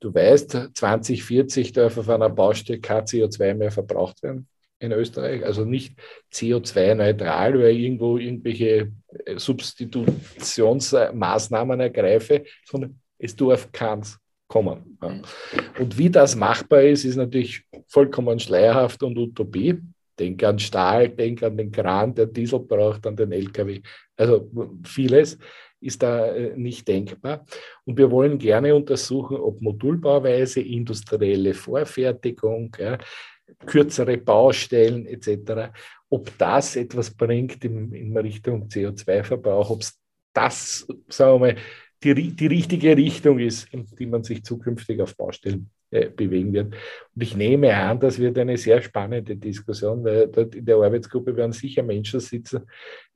Du 0.00 0.12
weißt, 0.12 0.70
2040 0.74 1.72
darf 1.72 1.96
auf 1.96 2.08
einer 2.08 2.28
Baustelle 2.28 2.80
kein 2.80 3.04
CO2 3.04 3.54
mehr 3.54 3.70
verbraucht 3.70 4.20
werden 4.22 4.48
in 4.78 4.92
Österreich. 4.92 5.42
Also 5.44 5.64
nicht 5.64 5.98
CO2-neutral, 6.32 7.58
weil 7.58 7.76
irgendwo 7.76 8.18
irgendwelche 8.18 8.92
äh, 9.24 9.38
Substitutionsmaßnahmen 9.38 11.80
ergreife, 11.80 12.44
sondern 12.64 13.00
es 13.18 13.34
darf 13.34 13.72
keins 13.72 14.18
kommen. 14.48 14.96
Und 15.78 15.98
wie 15.98 16.10
das 16.10 16.36
machbar 16.36 16.82
ist, 16.82 17.04
ist 17.04 17.16
natürlich 17.16 17.64
vollkommen 17.88 18.38
schleierhaft 18.38 19.02
und 19.02 19.18
Utopie. 19.18 19.80
Denk 20.18 20.42
an 20.44 20.58
Stahl, 20.58 21.10
denk 21.10 21.42
an 21.42 21.56
den 21.56 21.70
Kran, 21.70 22.14
der 22.14 22.26
Diesel 22.26 22.60
braucht, 22.60 23.06
an 23.06 23.16
den 23.16 23.32
LKW. 23.32 23.80
Also 24.16 24.50
vieles 24.84 25.38
ist 25.80 26.02
da 26.02 26.34
äh, 26.34 26.56
nicht 26.56 26.88
denkbar. 26.88 27.44
Und 27.84 27.98
wir 27.98 28.10
wollen 28.10 28.38
gerne 28.38 28.74
untersuchen, 28.74 29.36
ob 29.36 29.60
Modulbauweise, 29.60 30.60
industrielle 30.60 31.54
Vorfertigung, 31.54 32.74
ja, 32.78 32.98
kürzere 33.66 34.16
Baustellen 34.18 35.06
etc., 35.06 35.72
ob 36.08 36.36
das 36.38 36.76
etwas 36.76 37.10
bringt 37.10 37.64
in, 37.64 37.92
in 37.92 38.16
Richtung 38.16 38.68
CO2-Verbrauch, 38.68 39.70
ob 39.70 39.84
das, 40.32 40.86
sagen 41.08 41.40
wir 41.40 41.54
mal, 41.54 41.56
die, 42.02 42.32
die 42.34 42.46
richtige 42.46 42.96
Richtung 42.96 43.38
ist, 43.38 43.72
in 43.72 43.86
die 43.86 44.06
man 44.06 44.22
sich 44.22 44.44
zukünftig 44.44 45.00
auf 45.00 45.16
Baustellen 45.16 45.70
bewegen 46.04 46.52
wird. 46.52 46.74
Und 47.14 47.22
ich 47.22 47.36
nehme 47.36 47.74
an, 47.74 47.98
das 47.98 48.18
wird 48.18 48.38
eine 48.38 48.56
sehr 48.56 48.82
spannende 48.82 49.36
Diskussion, 49.36 50.04
weil 50.04 50.28
dort 50.28 50.54
in 50.54 50.64
der 50.64 50.76
Arbeitsgruppe 50.76 51.36
werden 51.36 51.52
sicher 51.52 51.82
Menschen 51.82 52.20
sitzen, 52.20 52.62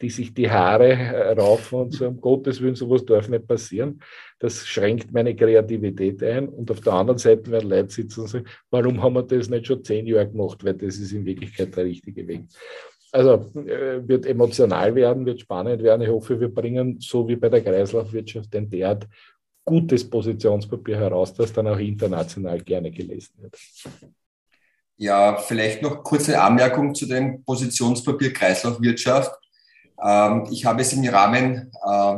die 0.01 0.11
sich 0.11 0.33
die 0.33 0.51
Haare 0.51 0.93
äh, 0.93 1.33
raufen 1.33 1.81
und 1.81 1.93
so, 1.93 2.09
um 2.09 2.21
Gottes 2.21 2.61
Willen, 2.61 2.75
sowas 2.75 3.05
darf 3.05 3.29
nicht 3.29 3.47
passieren. 3.47 4.01
Das 4.39 4.67
schränkt 4.67 5.13
meine 5.13 5.37
Kreativität 5.37 6.23
ein. 6.23 6.49
Und 6.49 6.71
auf 6.71 6.81
der 6.81 6.95
anderen 6.95 7.19
Seite 7.19 7.51
werden 7.51 7.69
Leute 7.69 7.91
sitzen 7.91 8.23
und 8.23 8.29
sagen, 8.29 8.47
warum 8.71 9.03
haben 9.03 9.15
wir 9.15 9.23
das 9.23 9.51
nicht 9.51 9.67
schon 9.67 9.85
zehn 9.85 10.07
Jahre 10.07 10.29
gemacht? 10.29 10.65
Weil 10.65 10.75
das 10.75 10.97
ist 10.97 11.13
in 11.13 11.27
Wirklichkeit 11.27 11.77
der 11.77 11.85
richtige 11.85 12.27
Weg. 12.27 12.45
Also 13.13 13.51
äh, 13.55 14.07
wird 14.07 14.25
emotional 14.25 14.95
werden, 14.95 15.27
wird 15.27 15.41
spannend 15.41 15.83
werden. 15.83 16.03
Ich 16.03 16.09
hoffe, 16.09 16.39
wir 16.41 16.53
bringen, 16.53 16.99
so 17.01 17.27
wie 17.29 17.37
bei 17.37 17.49
der 17.49 17.61
Kreislaufwirtschaft, 17.61 18.55
den 18.55 18.71
derart 18.71 19.09
gutes 19.65 20.09
Positionspapier 20.09 20.99
heraus, 20.99 21.35
das 21.35 21.53
dann 21.53 21.69
auch 21.69 21.79
international 21.79 22.61
gerne 22.61 22.91
gelesen 22.91 23.35
wird. 23.39 23.57
Ja, 24.97 25.37
vielleicht 25.37 25.83
noch 25.83 26.03
kurze 26.03 26.41
Anmerkung 26.41 26.95
zu 26.95 27.07
dem 27.07 27.43
Positionspapier 27.45 28.33
Kreislaufwirtschaft. 28.33 29.33
Ähm, 30.03 30.47
ich 30.51 30.65
habe 30.65 30.83
es 30.83 30.93
im 30.93 31.09
Rahmen 31.09 31.73
äh, 31.85 32.17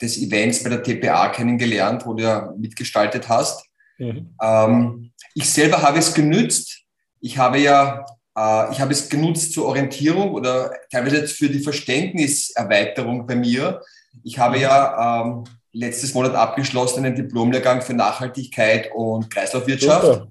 des 0.00 0.18
Events 0.18 0.62
bei 0.62 0.70
der 0.70 0.82
TPA 0.82 1.28
kennengelernt, 1.28 2.04
wo 2.06 2.14
du 2.14 2.24
ja 2.24 2.52
mitgestaltet 2.56 3.28
hast. 3.28 3.64
Mhm. 3.98 4.34
Ähm, 4.42 5.12
ich 5.34 5.48
selber 5.48 5.82
habe 5.82 5.98
es 5.98 6.12
genützt. 6.12 6.84
Ich 7.20 7.38
habe 7.38 7.58
ja 7.58 8.04
äh, 8.36 8.72
ich 8.72 8.80
habe 8.80 8.92
es 8.92 9.08
genutzt 9.08 9.52
zur 9.52 9.66
Orientierung 9.66 10.32
oder 10.32 10.72
teilweise 10.90 11.26
für 11.26 11.48
die 11.48 11.60
Verständniserweiterung 11.60 13.26
bei 13.26 13.36
mir. 13.36 13.82
Ich 14.24 14.38
habe 14.38 14.58
ja 14.58 15.22
ähm, 15.22 15.44
letztes 15.72 16.14
Monat 16.14 16.34
abgeschlossen 16.34 17.04
einen 17.04 17.14
Diplomlehrgang 17.14 17.82
für 17.82 17.94
Nachhaltigkeit 17.94 18.90
und 18.94 19.30
Kreislaufwirtschaft. 19.30 20.26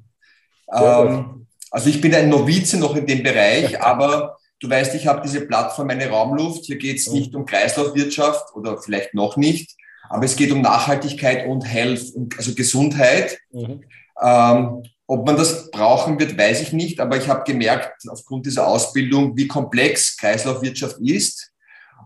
Ähm, 0.73 1.47
also 1.71 1.89
ich 1.89 2.01
bin 2.01 2.13
ein 2.13 2.29
Novize 2.29 2.77
noch 2.77 2.95
in 2.95 3.05
dem 3.05 3.23
Bereich, 3.23 3.81
aber 3.83 4.37
du 4.59 4.69
weißt, 4.69 4.95
ich 4.95 5.07
habe 5.07 5.21
diese 5.23 5.41
Plattform 5.41 5.87
Meine 5.87 6.09
Raumluft. 6.09 6.65
Hier 6.65 6.77
geht 6.77 6.97
es 6.97 7.11
nicht 7.11 7.35
um 7.35 7.45
Kreislaufwirtschaft 7.45 8.55
oder 8.55 8.81
vielleicht 8.81 9.13
noch 9.13 9.37
nicht, 9.37 9.75
aber 10.09 10.25
es 10.25 10.35
geht 10.35 10.51
um 10.51 10.61
Nachhaltigkeit 10.61 11.47
und 11.47 11.61
Health, 11.61 12.13
also 12.37 12.53
Gesundheit. 12.53 13.37
Mhm. 13.51 13.83
Ähm, 14.21 14.83
ob 15.07 15.25
man 15.25 15.37
das 15.37 15.71
brauchen 15.71 16.19
wird, 16.19 16.37
weiß 16.37 16.61
ich 16.61 16.71
nicht, 16.71 16.99
aber 16.99 17.17
ich 17.17 17.27
habe 17.27 17.43
gemerkt 17.43 18.07
aufgrund 18.09 18.45
dieser 18.45 18.67
Ausbildung, 18.67 19.35
wie 19.35 19.47
komplex 19.47 20.15
Kreislaufwirtschaft 20.17 20.99
ist. 20.99 21.51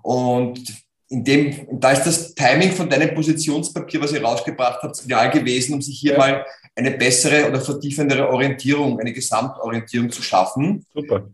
Und 0.04 0.62
in 1.14 1.24
dem, 1.24 1.68
da 1.80 1.92
ist 1.92 2.06
das 2.06 2.34
Timing 2.34 2.72
von 2.72 2.90
deinem 2.90 3.14
Positionspapier, 3.14 4.02
was 4.02 4.14
ihr 4.14 4.24
rausgebracht 4.24 4.82
habt, 4.82 5.06
ideal 5.06 5.30
gewesen, 5.30 5.76
um 5.76 5.82
sich 5.82 6.00
hier 6.00 6.14
ja. 6.14 6.18
mal 6.18 6.46
eine 6.76 6.90
bessere 6.90 7.48
oder 7.48 7.62
vertiefendere 7.62 8.28
Orientierung, 8.30 9.00
eine 9.00 9.14
Gesamtorientierung 9.14 10.10
zu 10.10 10.24
schaffen. 10.24 10.84
Super. 10.92 11.30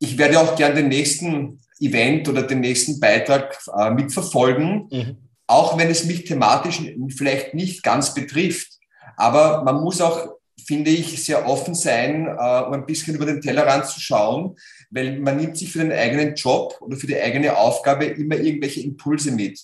Ich 0.00 0.18
werde 0.18 0.40
auch 0.40 0.56
gern 0.56 0.74
den 0.74 0.88
nächsten 0.88 1.60
Event 1.78 2.28
oder 2.28 2.42
den 2.42 2.58
nächsten 2.58 2.98
Beitrag 2.98 3.56
äh, 3.78 3.90
mitverfolgen, 3.90 4.88
mhm. 4.90 5.16
auch 5.46 5.78
wenn 5.78 5.88
es 5.88 6.04
mich 6.04 6.24
thematisch 6.24 6.82
vielleicht 7.16 7.54
nicht 7.54 7.84
ganz 7.84 8.12
betrifft. 8.12 8.72
Aber 9.16 9.62
man 9.62 9.84
muss 9.84 10.00
auch 10.00 10.35
finde 10.64 10.90
ich, 10.90 11.22
sehr 11.22 11.46
offen 11.46 11.74
sein, 11.74 12.26
äh, 12.26 12.62
um 12.62 12.72
ein 12.72 12.86
bisschen 12.86 13.14
über 13.14 13.26
den 13.26 13.40
Tellerrand 13.40 13.86
zu 13.86 14.00
schauen, 14.00 14.56
weil 14.90 15.18
man 15.18 15.36
nimmt 15.36 15.56
sich 15.56 15.70
für 15.70 15.80
den 15.80 15.92
eigenen 15.92 16.34
Job 16.34 16.76
oder 16.80 16.96
für 16.96 17.06
die 17.06 17.20
eigene 17.20 17.56
Aufgabe 17.56 18.06
immer 18.06 18.36
irgendwelche 18.36 18.80
Impulse 18.80 19.32
mit. 19.32 19.60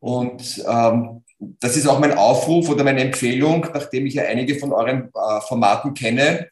Und 0.00 0.64
ähm, 0.68 1.24
das 1.60 1.76
ist 1.76 1.86
auch 1.86 1.98
mein 1.98 2.16
Aufruf 2.16 2.68
oder 2.68 2.84
meine 2.84 3.02
Empfehlung, 3.02 3.66
nachdem 3.72 4.06
ich 4.06 4.14
ja 4.14 4.24
einige 4.24 4.58
von 4.58 4.72
euren 4.72 5.10
äh, 5.14 5.40
Formaten 5.46 5.94
kenne, 5.94 6.48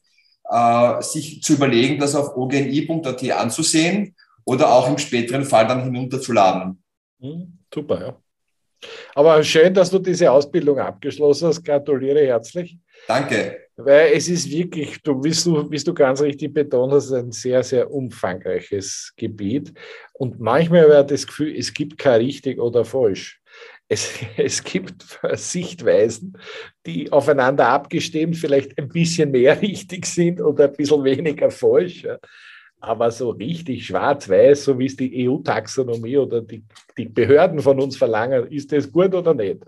äh, 0.48 1.02
sich 1.02 1.42
zu 1.42 1.54
überlegen, 1.54 1.98
das 1.98 2.14
auf 2.14 2.36
ogni.at 2.36 3.30
anzusehen 3.30 4.14
oder 4.44 4.72
auch 4.72 4.88
im 4.88 4.98
späteren 4.98 5.44
Fall 5.44 5.66
dann 5.66 5.84
hinunterzuladen. 5.84 6.82
Hm, 7.20 7.58
super, 7.72 8.00
ja. 8.00 8.16
Aber 9.14 9.42
schön, 9.44 9.72
dass 9.72 9.90
du 9.90 9.98
diese 9.98 10.30
Ausbildung 10.30 10.78
abgeschlossen 10.78 11.48
hast. 11.48 11.64
Gratuliere 11.64 12.26
herzlich. 12.26 12.78
Danke. 13.06 13.61
Weil 13.76 14.12
es 14.12 14.28
ist 14.28 14.50
wirklich, 14.50 15.02
du, 15.02 15.22
wie, 15.24 15.30
du, 15.30 15.70
wie 15.70 15.78
du 15.78 15.94
ganz 15.94 16.20
richtig 16.20 16.52
betont 16.52 16.92
hast, 16.92 17.12
ein 17.12 17.32
sehr, 17.32 17.62
sehr 17.62 17.90
umfangreiches 17.90 19.12
Gebiet. 19.16 19.72
Und 20.12 20.40
manchmal 20.40 20.88
wäre 20.88 21.06
das 21.06 21.26
Gefühl, 21.26 21.56
es 21.56 21.72
gibt 21.72 21.96
kein 21.96 22.20
richtig 22.20 22.58
oder 22.58 22.84
falsch. 22.84 23.40
Es, 23.88 24.10
es 24.36 24.62
gibt 24.62 25.18
Sichtweisen, 25.32 26.36
die 26.84 27.10
aufeinander 27.10 27.68
abgestimmt 27.68 28.36
vielleicht 28.36 28.78
ein 28.78 28.88
bisschen 28.88 29.30
mehr 29.30 29.60
richtig 29.62 30.06
sind 30.06 30.40
oder 30.40 30.64
ein 30.64 30.74
bisschen 30.74 31.04
weniger 31.04 31.50
falsch. 31.50 32.06
Aber 32.78 33.12
so 33.12 33.30
richtig 33.30 33.86
schwarz-weiß, 33.86 34.64
so 34.64 34.78
wie 34.78 34.86
es 34.86 34.96
die 34.96 35.28
EU-Taxonomie 35.28 36.16
oder 36.16 36.42
die, 36.42 36.64
die 36.98 37.06
Behörden 37.06 37.60
von 37.60 37.78
uns 37.80 37.96
verlangen, 37.96 38.48
ist 38.48 38.72
das 38.72 38.90
gut 38.90 39.14
oder 39.14 39.34
nicht? 39.34 39.62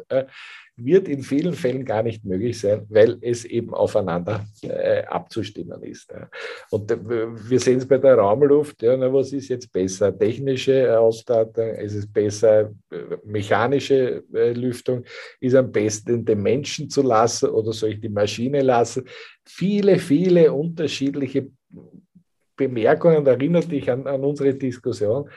Wird 0.77 1.09
in 1.09 1.23
vielen 1.23 1.55
Fällen 1.55 1.85
gar 1.85 2.03
nicht 2.03 2.25
möglich 2.25 2.59
sein, 2.59 2.85
weil 2.89 3.19
es 3.21 3.45
eben 3.45 3.73
aufeinander 3.73 4.45
äh, 4.63 5.05
abzustimmen 5.05 5.83
ist. 5.83 6.11
Ja. 6.11 6.29
Und 6.71 6.91
äh, 6.91 6.99
wir 7.01 7.61
sehen 7.61 7.79
es 7.79 7.87
bei 7.87 7.99
der 7.99 8.17
Raumluft, 8.17 8.83
ja, 8.83 8.97
na, 8.97 9.13
was 9.13 9.33
ist 9.33 9.49
jetzt 9.49 9.73
besser? 9.73 10.17
Technische 10.17 10.99
Ausstattung, 10.99 11.69
ist 11.77 11.95
es 11.95 12.11
besser, 12.11 12.73
äh, 12.91 12.97
mechanische 13.25 14.25
äh, 14.35 14.53
Lüftung, 14.53 15.05
ist 15.41 15.55
am 15.55 15.71
besten 15.71 16.25
den 16.25 16.43
Menschen 16.43 16.91
zu 16.91 17.03
lassen 17.03 17.51
oder 17.51 17.73
soll 17.73 17.91
ich 17.91 18.01
die 18.01 18.09
Maschine 18.09 18.63
lassen? 18.63 19.05
Viele, 19.45 19.99
viele 19.99 20.53
unterschiedliche 20.53 21.51
Bemerkungen, 22.57 23.27
erinnert 23.27 23.71
dich 23.71 23.91
an, 23.91 24.07
an 24.07 24.25
unsere 24.25 24.55
Diskussion 24.55 25.29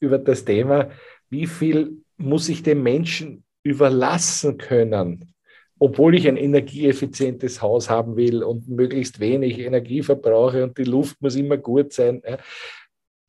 über 0.00 0.18
das 0.18 0.44
Thema, 0.44 0.90
wie 1.30 1.46
viel 1.46 1.98
muss 2.16 2.48
ich 2.48 2.62
dem 2.62 2.82
Menschen 2.82 3.44
überlassen 3.62 4.58
können, 4.58 5.34
obwohl 5.78 6.14
ich 6.14 6.28
ein 6.28 6.36
energieeffizientes 6.36 7.60
Haus 7.60 7.90
haben 7.90 8.16
will 8.16 8.42
und 8.42 8.68
möglichst 8.68 9.20
wenig 9.20 9.58
Energie 9.58 10.02
verbrauche 10.02 10.64
und 10.64 10.78
die 10.78 10.84
Luft 10.84 11.20
muss 11.20 11.36
immer 11.36 11.56
gut 11.56 11.92
sein. 11.92 12.22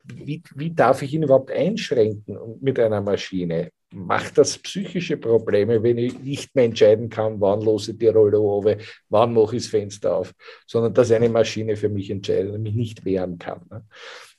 Wie, 0.04 0.42
wie 0.54 0.70
darf 0.70 1.02
ich 1.02 1.14
ihn 1.14 1.22
überhaupt 1.22 1.50
einschränken 1.50 2.38
mit 2.60 2.78
einer 2.78 3.00
Maschine? 3.00 3.70
Macht 3.92 4.38
das 4.38 4.58
psychische 4.58 5.16
Probleme, 5.16 5.82
wenn 5.82 5.98
ich 5.98 6.18
nicht 6.18 6.54
mehr 6.54 6.64
entscheiden 6.64 7.08
kann, 7.08 7.40
wann 7.40 7.60
lose 7.60 7.92
ich 7.92 7.98
die 7.98 8.08
Rolle 8.08 8.36
runter, 8.36 8.76
wann 9.08 9.32
mache 9.32 9.56
ich 9.56 9.62
das 9.62 9.70
Fenster 9.70 10.16
auf, 10.16 10.32
sondern 10.66 10.92
dass 10.92 11.12
eine 11.12 11.28
Maschine 11.28 11.76
für 11.76 11.88
mich 11.88 12.10
entscheidet 12.10 12.52
und 12.52 12.62
mich 12.62 12.74
nicht 12.74 13.04
wehren 13.04 13.38
kann. 13.38 13.62
Ne? 13.70 13.84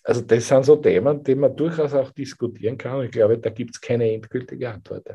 Also 0.04 0.22
das 0.22 0.48
sind 0.48 0.66
so 0.66 0.76
Themen, 0.76 1.24
die 1.24 1.36
man 1.36 1.56
durchaus 1.56 1.94
auch 1.94 2.12
diskutieren 2.12 2.78
kann. 2.78 3.04
Ich 3.04 3.12
glaube, 3.12 3.40
da 3.40 3.50
gibt 3.50 3.72
es 3.72 3.82
keine 3.82 4.12
endgültige 4.12 4.70
Antwort. 4.70 5.08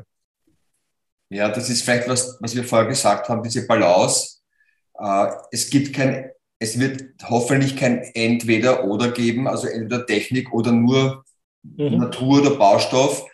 Ja, 1.31 1.47
das 1.47 1.69
ist 1.69 1.83
vielleicht 1.83 2.09
was, 2.09 2.37
was 2.41 2.55
wir 2.55 2.65
vorher 2.65 2.89
gesagt 2.89 3.29
haben, 3.29 3.41
diese 3.41 3.65
Balance. 3.65 4.39
Äh, 4.99 5.27
es 5.51 5.69
gibt 5.69 5.95
kein, 5.95 6.29
es 6.59 6.77
wird 6.77 7.05
hoffentlich 7.23 7.77
kein 7.77 7.99
Entweder-Oder 7.99 9.11
geben, 9.11 9.47
also 9.47 9.67
entweder 9.67 10.05
Technik 10.05 10.53
oder 10.53 10.73
nur 10.73 11.23
mhm. 11.63 11.99
Natur 11.99 12.41
oder 12.41 12.55
Baustoff. 12.57 13.25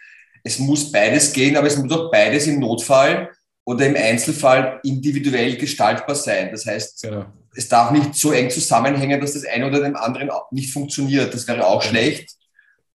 Es 0.43 0.59
muss 0.59 0.91
beides 0.91 1.33
gehen, 1.33 1.57
aber 1.57 1.65
es 1.65 1.77
muss 1.77 1.91
auch 1.91 2.11
beides 2.11 2.45
im 2.45 2.59
Notfall 2.59 3.31
oder 3.65 3.87
im 3.87 3.95
Einzelfall 3.95 4.79
individuell 4.83 5.57
gestaltbar 5.57 6.15
sein. 6.15 6.49
Das 6.51 6.67
heißt, 6.67 7.01
genau. 7.01 7.25
es 7.55 7.67
darf 7.67 7.89
nicht 7.89 8.13
so 8.13 8.31
eng 8.31 8.51
zusammenhängen, 8.51 9.19
dass 9.19 9.33
das 9.33 9.43
eine 9.43 9.65
oder 9.65 9.81
dem 9.81 9.95
anderen 9.95 10.29
nicht 10.51 10.71
funktioniert. 10.71 11.33
Das 11.33 11.47
wäre 11.47 11.65
auch 11.65 11.81
genau. 11.81 11.91
schlecht. 11.91 12.29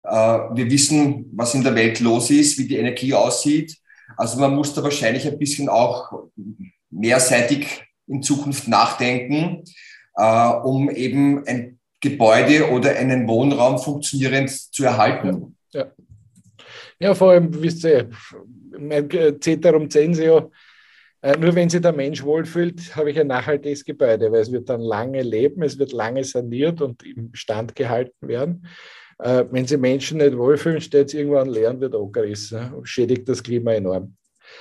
Äh, 0.05 0.11
wir 0.13 0.71
wissen, 0.71 1.29
was 1.33 1.57
in 1.57 1.65
der 1.65 1.75
Welt 1.75 1.99
los 1.99 2.31
ist, 2.31 2.57
wie 2.57 2.69
die 2.69 2.79
Energie 2.79 3.13
aussieht. 3.13 3.82
Also 4.17 4.39
man 4.41 4.55
muss 4.55 4.75
da 4.75 4.83
wahrscheinlich 4.83 5.27
ein 5.27 5.39
bisschen 5.39 5.69
auch 5.69 6.29
mehrseitig 6.91 7.85
in 8.07 8.23
Zukunft 8.23 8.69
nachdenken, 8.69 9.65
äh, 10.17 10.49
um 10.49 10.91
eben 10.91 11.47
ein 11.47 11.79
Gebäude 12.01 12.71
oder 12.71 12.97
einen 12.97 13.29
Wohnraum 13.29 13.79
funktionierend 13.79 14.51
zu 14.51 14.85
erhalten. 14.85 15.57
Ja, 15.73 15.93
ja 16.99 17.15
vor 17.15 17.31
allem, 17.31 17.63
wisst 17.63 17.85
ihr, 17.85 18.11
mein 18.79 19.09
Ceterum 19.41 19.89
Censeo, 19.89 20.51
äh, 21.23 21.39
nur 21.39 21.55
wenn 21.55 21.71
sich 21.71 21.81
der 21.81 21.93
Mensch 21.93 22.23
wohlfühlt, 22.25 22.97
habe 22.97 23.13
ich 23.13 23.21
ein 23.21 23.29
nachhaltiges 23.29 23.85
Gebäude, 23.85 24.33
weil 24.33 24.41
es 24.41 24.51
wird 24.51 24.69
dann 24.69 24.81
lange 24.81 25.23
leben, 25.23 25.63
es 25.63 25.79
wird 25.79 25.93
lange 25.93 26.25
saniert 26.25 26.83
und 26.83 27.05
im 27.05 27.31
Stand 27.33 27.77
gehalten 27.77 28.27
werden. 28.27 28.67
Äh, 29.23 29.45
wenn 29.51 29.67
sich 29.67 29.79
Menschen 29.79 30.19
nicht 30.19 30.37
wohlfühlen, 30.37 30.81
steht 30.81 31.09
es 31.09 31.15
irgendwann 31.15 31.49
leer 31.49 31.71
und 31.71 31.81
wird 31.81 31.95
angerissen 31.95 32.73
schädigt 32.83 33.29
das 33.29 33.43
Klima 33.43 33.73
enorm. 33.73 34.17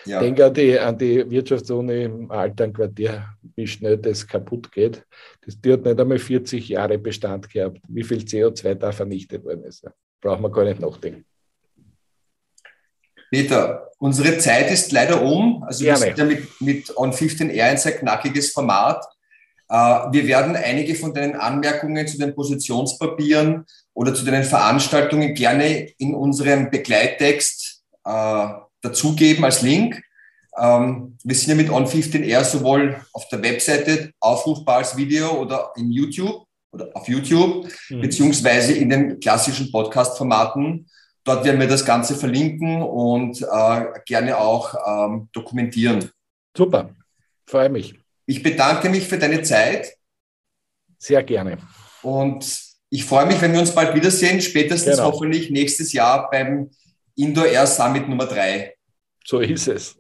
Ja. 0.06 0.20
Denke 0.20 0.46
an 0.46 0.54
die, 0.54 0.80
an 0.80 0.98
die 0.98 1.30
Wirtschaftsuni 1.30 2.04
im 2.04 2.32
alten 2.32 2.72
Quartier, 2.72 3.26
wie 3.56 3.68
schnell 3.68 3.98
das 3.98 4.26
kaputt 4.26 4.72
geht. 4.72 5.04
Das, 5.44 5.60
die 5.60 5.74
hat 5.74 5.84
nicht 5.84 6.00
einmal 6.00 6.20
40 6.20 6.70
Jahre 6.70 6.98
Bestand 6.98 7.50
gehabt. 7.50 7.80
Wie 7.88 8.04
viel 8.04 8.20
CO2 8.20 8.76
da 8.76 8.92
vernichtet 8.92 9.44
worden 9.44 9.64
ist. 9.64 9.86
Braucht 10.22 10.42
man 10.42 10.52
gar 10.52 10.66
nicht 10.66 10.80
nachdenken. 10.80 11.26
Peter, 13.32 13.90
unsere 13.98 14.38
Zeit 14.38 14.72
ist 14.72 14.92
leider 14.92 15.22
um. 15.22 15.64
Also 15.64 15.84
Gerne. 15.84 16.00
wir 16.00 16.06
sind 16.06 16.18
ja 16.18 16.26
mit, 16.26 16.62
mit 16.62 16.98
On 16.98 17.12
15R 17.12 17.62
ein 17.64 17.78
sehr 17.78 17.94
knackiges 17.94 18.52
Format. 18.52 19.04
Äh, 19.72 20.12
wir 20.12 20.28
werden 20.28 20.58
einige 20.58 20.96
von 20.96 21.14
deinen 21.14 21.36
Anmerkungen 21.36 22.06
zu 22.06 22.18
den 22.18 22.36
Positionspapieren 22.36 23.66
oder 23.94 24.14
zu 24.14 24.26
deinen 24.26 24.44
Veranstaltungen 24.44 25.34
gerne 25.34 25.88
in 25.98 26.14
unserem 26.14 26.70
Begleittext 26.70 27.82
äh, 28.04 28.48
dazugeben 28.82 29.46
als 29.46 29.62
Link. 29.62 30.04
Ähm, 30.58 31.18
wir 31.24 31.36
sind 31.36 31.50
ja 31.50 31.56
mit 31.56 31.70
On15R 31.70 32.44
sowohl 32.44 32.98
auf 33.14 33.30
der 33.30 33.42
Webseite 33.42 34.12
aufrufbar 34.20 34.80
als 34.80 34.98
Video 34.98 35.40
oder 35.40 35.72
in 35.78 35.90
YouTube 35.90 36.46
oder 36.74 36.90
auf 36.94 37.08
YouTube, 37.08 37.68
mhm. 37.90 38.02
beziehungsweise 38.02 38.74
in 38.74 38.90
den 38.90 39.20
klassischen 39.22 39.72
Podcast-Formaten. 39.72 40.90
Dort 41.24 41.46
werden 41.46 41.62
wir 41.62 41.68
das 41.68 41.86
Ganze 41.86 42.16
verlinken 42.16 42.82
und 42.82 43.42
äh, 43.42 43.86
gerne 44.06 44.38
auch 44.38 44.76
ähm, 44.86 45.30
dokumentieren. 45.32 46.10
Super, 46.58 46.90
freue 47.46 47.70
mich. 47.70 48.01
Ich 48.32 48.42
bedanke 48.42 48.88
mich 48.88 49.10
für 49.10 49.18
deine 49.18 49.42
Zeit. 49.42 49.94
Sehr 50.98 51.22
gerne. 51.22 51.58
Und 52.02 52.62
ich 52.90 53.04
freue 53.04 53.26
mich, 53.26 53.42
wenn 53.42 53.52
wir 53.52 53.60
uns 53.60 53.76
bald 53.76 53.94
wiedersehen, 53.94 54.40
spätestens 54.40 54.96
genau. 54.96 55.12
hoffentlich 55.12 55.50
nächstes 55.50 55.92
Jahr 55.92 56.30
beim 56.30 56.70
Indoor 57.18 57.48
Air 57.48 57.68
Summit 57.68 58.08
Nummer 58.08 58.28
3. 58.28 58.74
So 59.26 59.42
ist 59.42 59.68
es. 59.68 59.98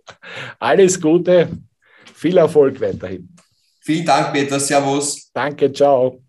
Alles 0.60 1.02
Gute, 1.02 1.50
viel 2.16 2.38
Erfolg 2.38 2.80
weiterhin. 2.80 3.36
Vielen 3.82 4.06
Dank, 4.06 4.32
Peter. 4.32 4.62
Servus. 4.62 5.30
Danke, 5.34 5.74
ciao. 5.74 6.21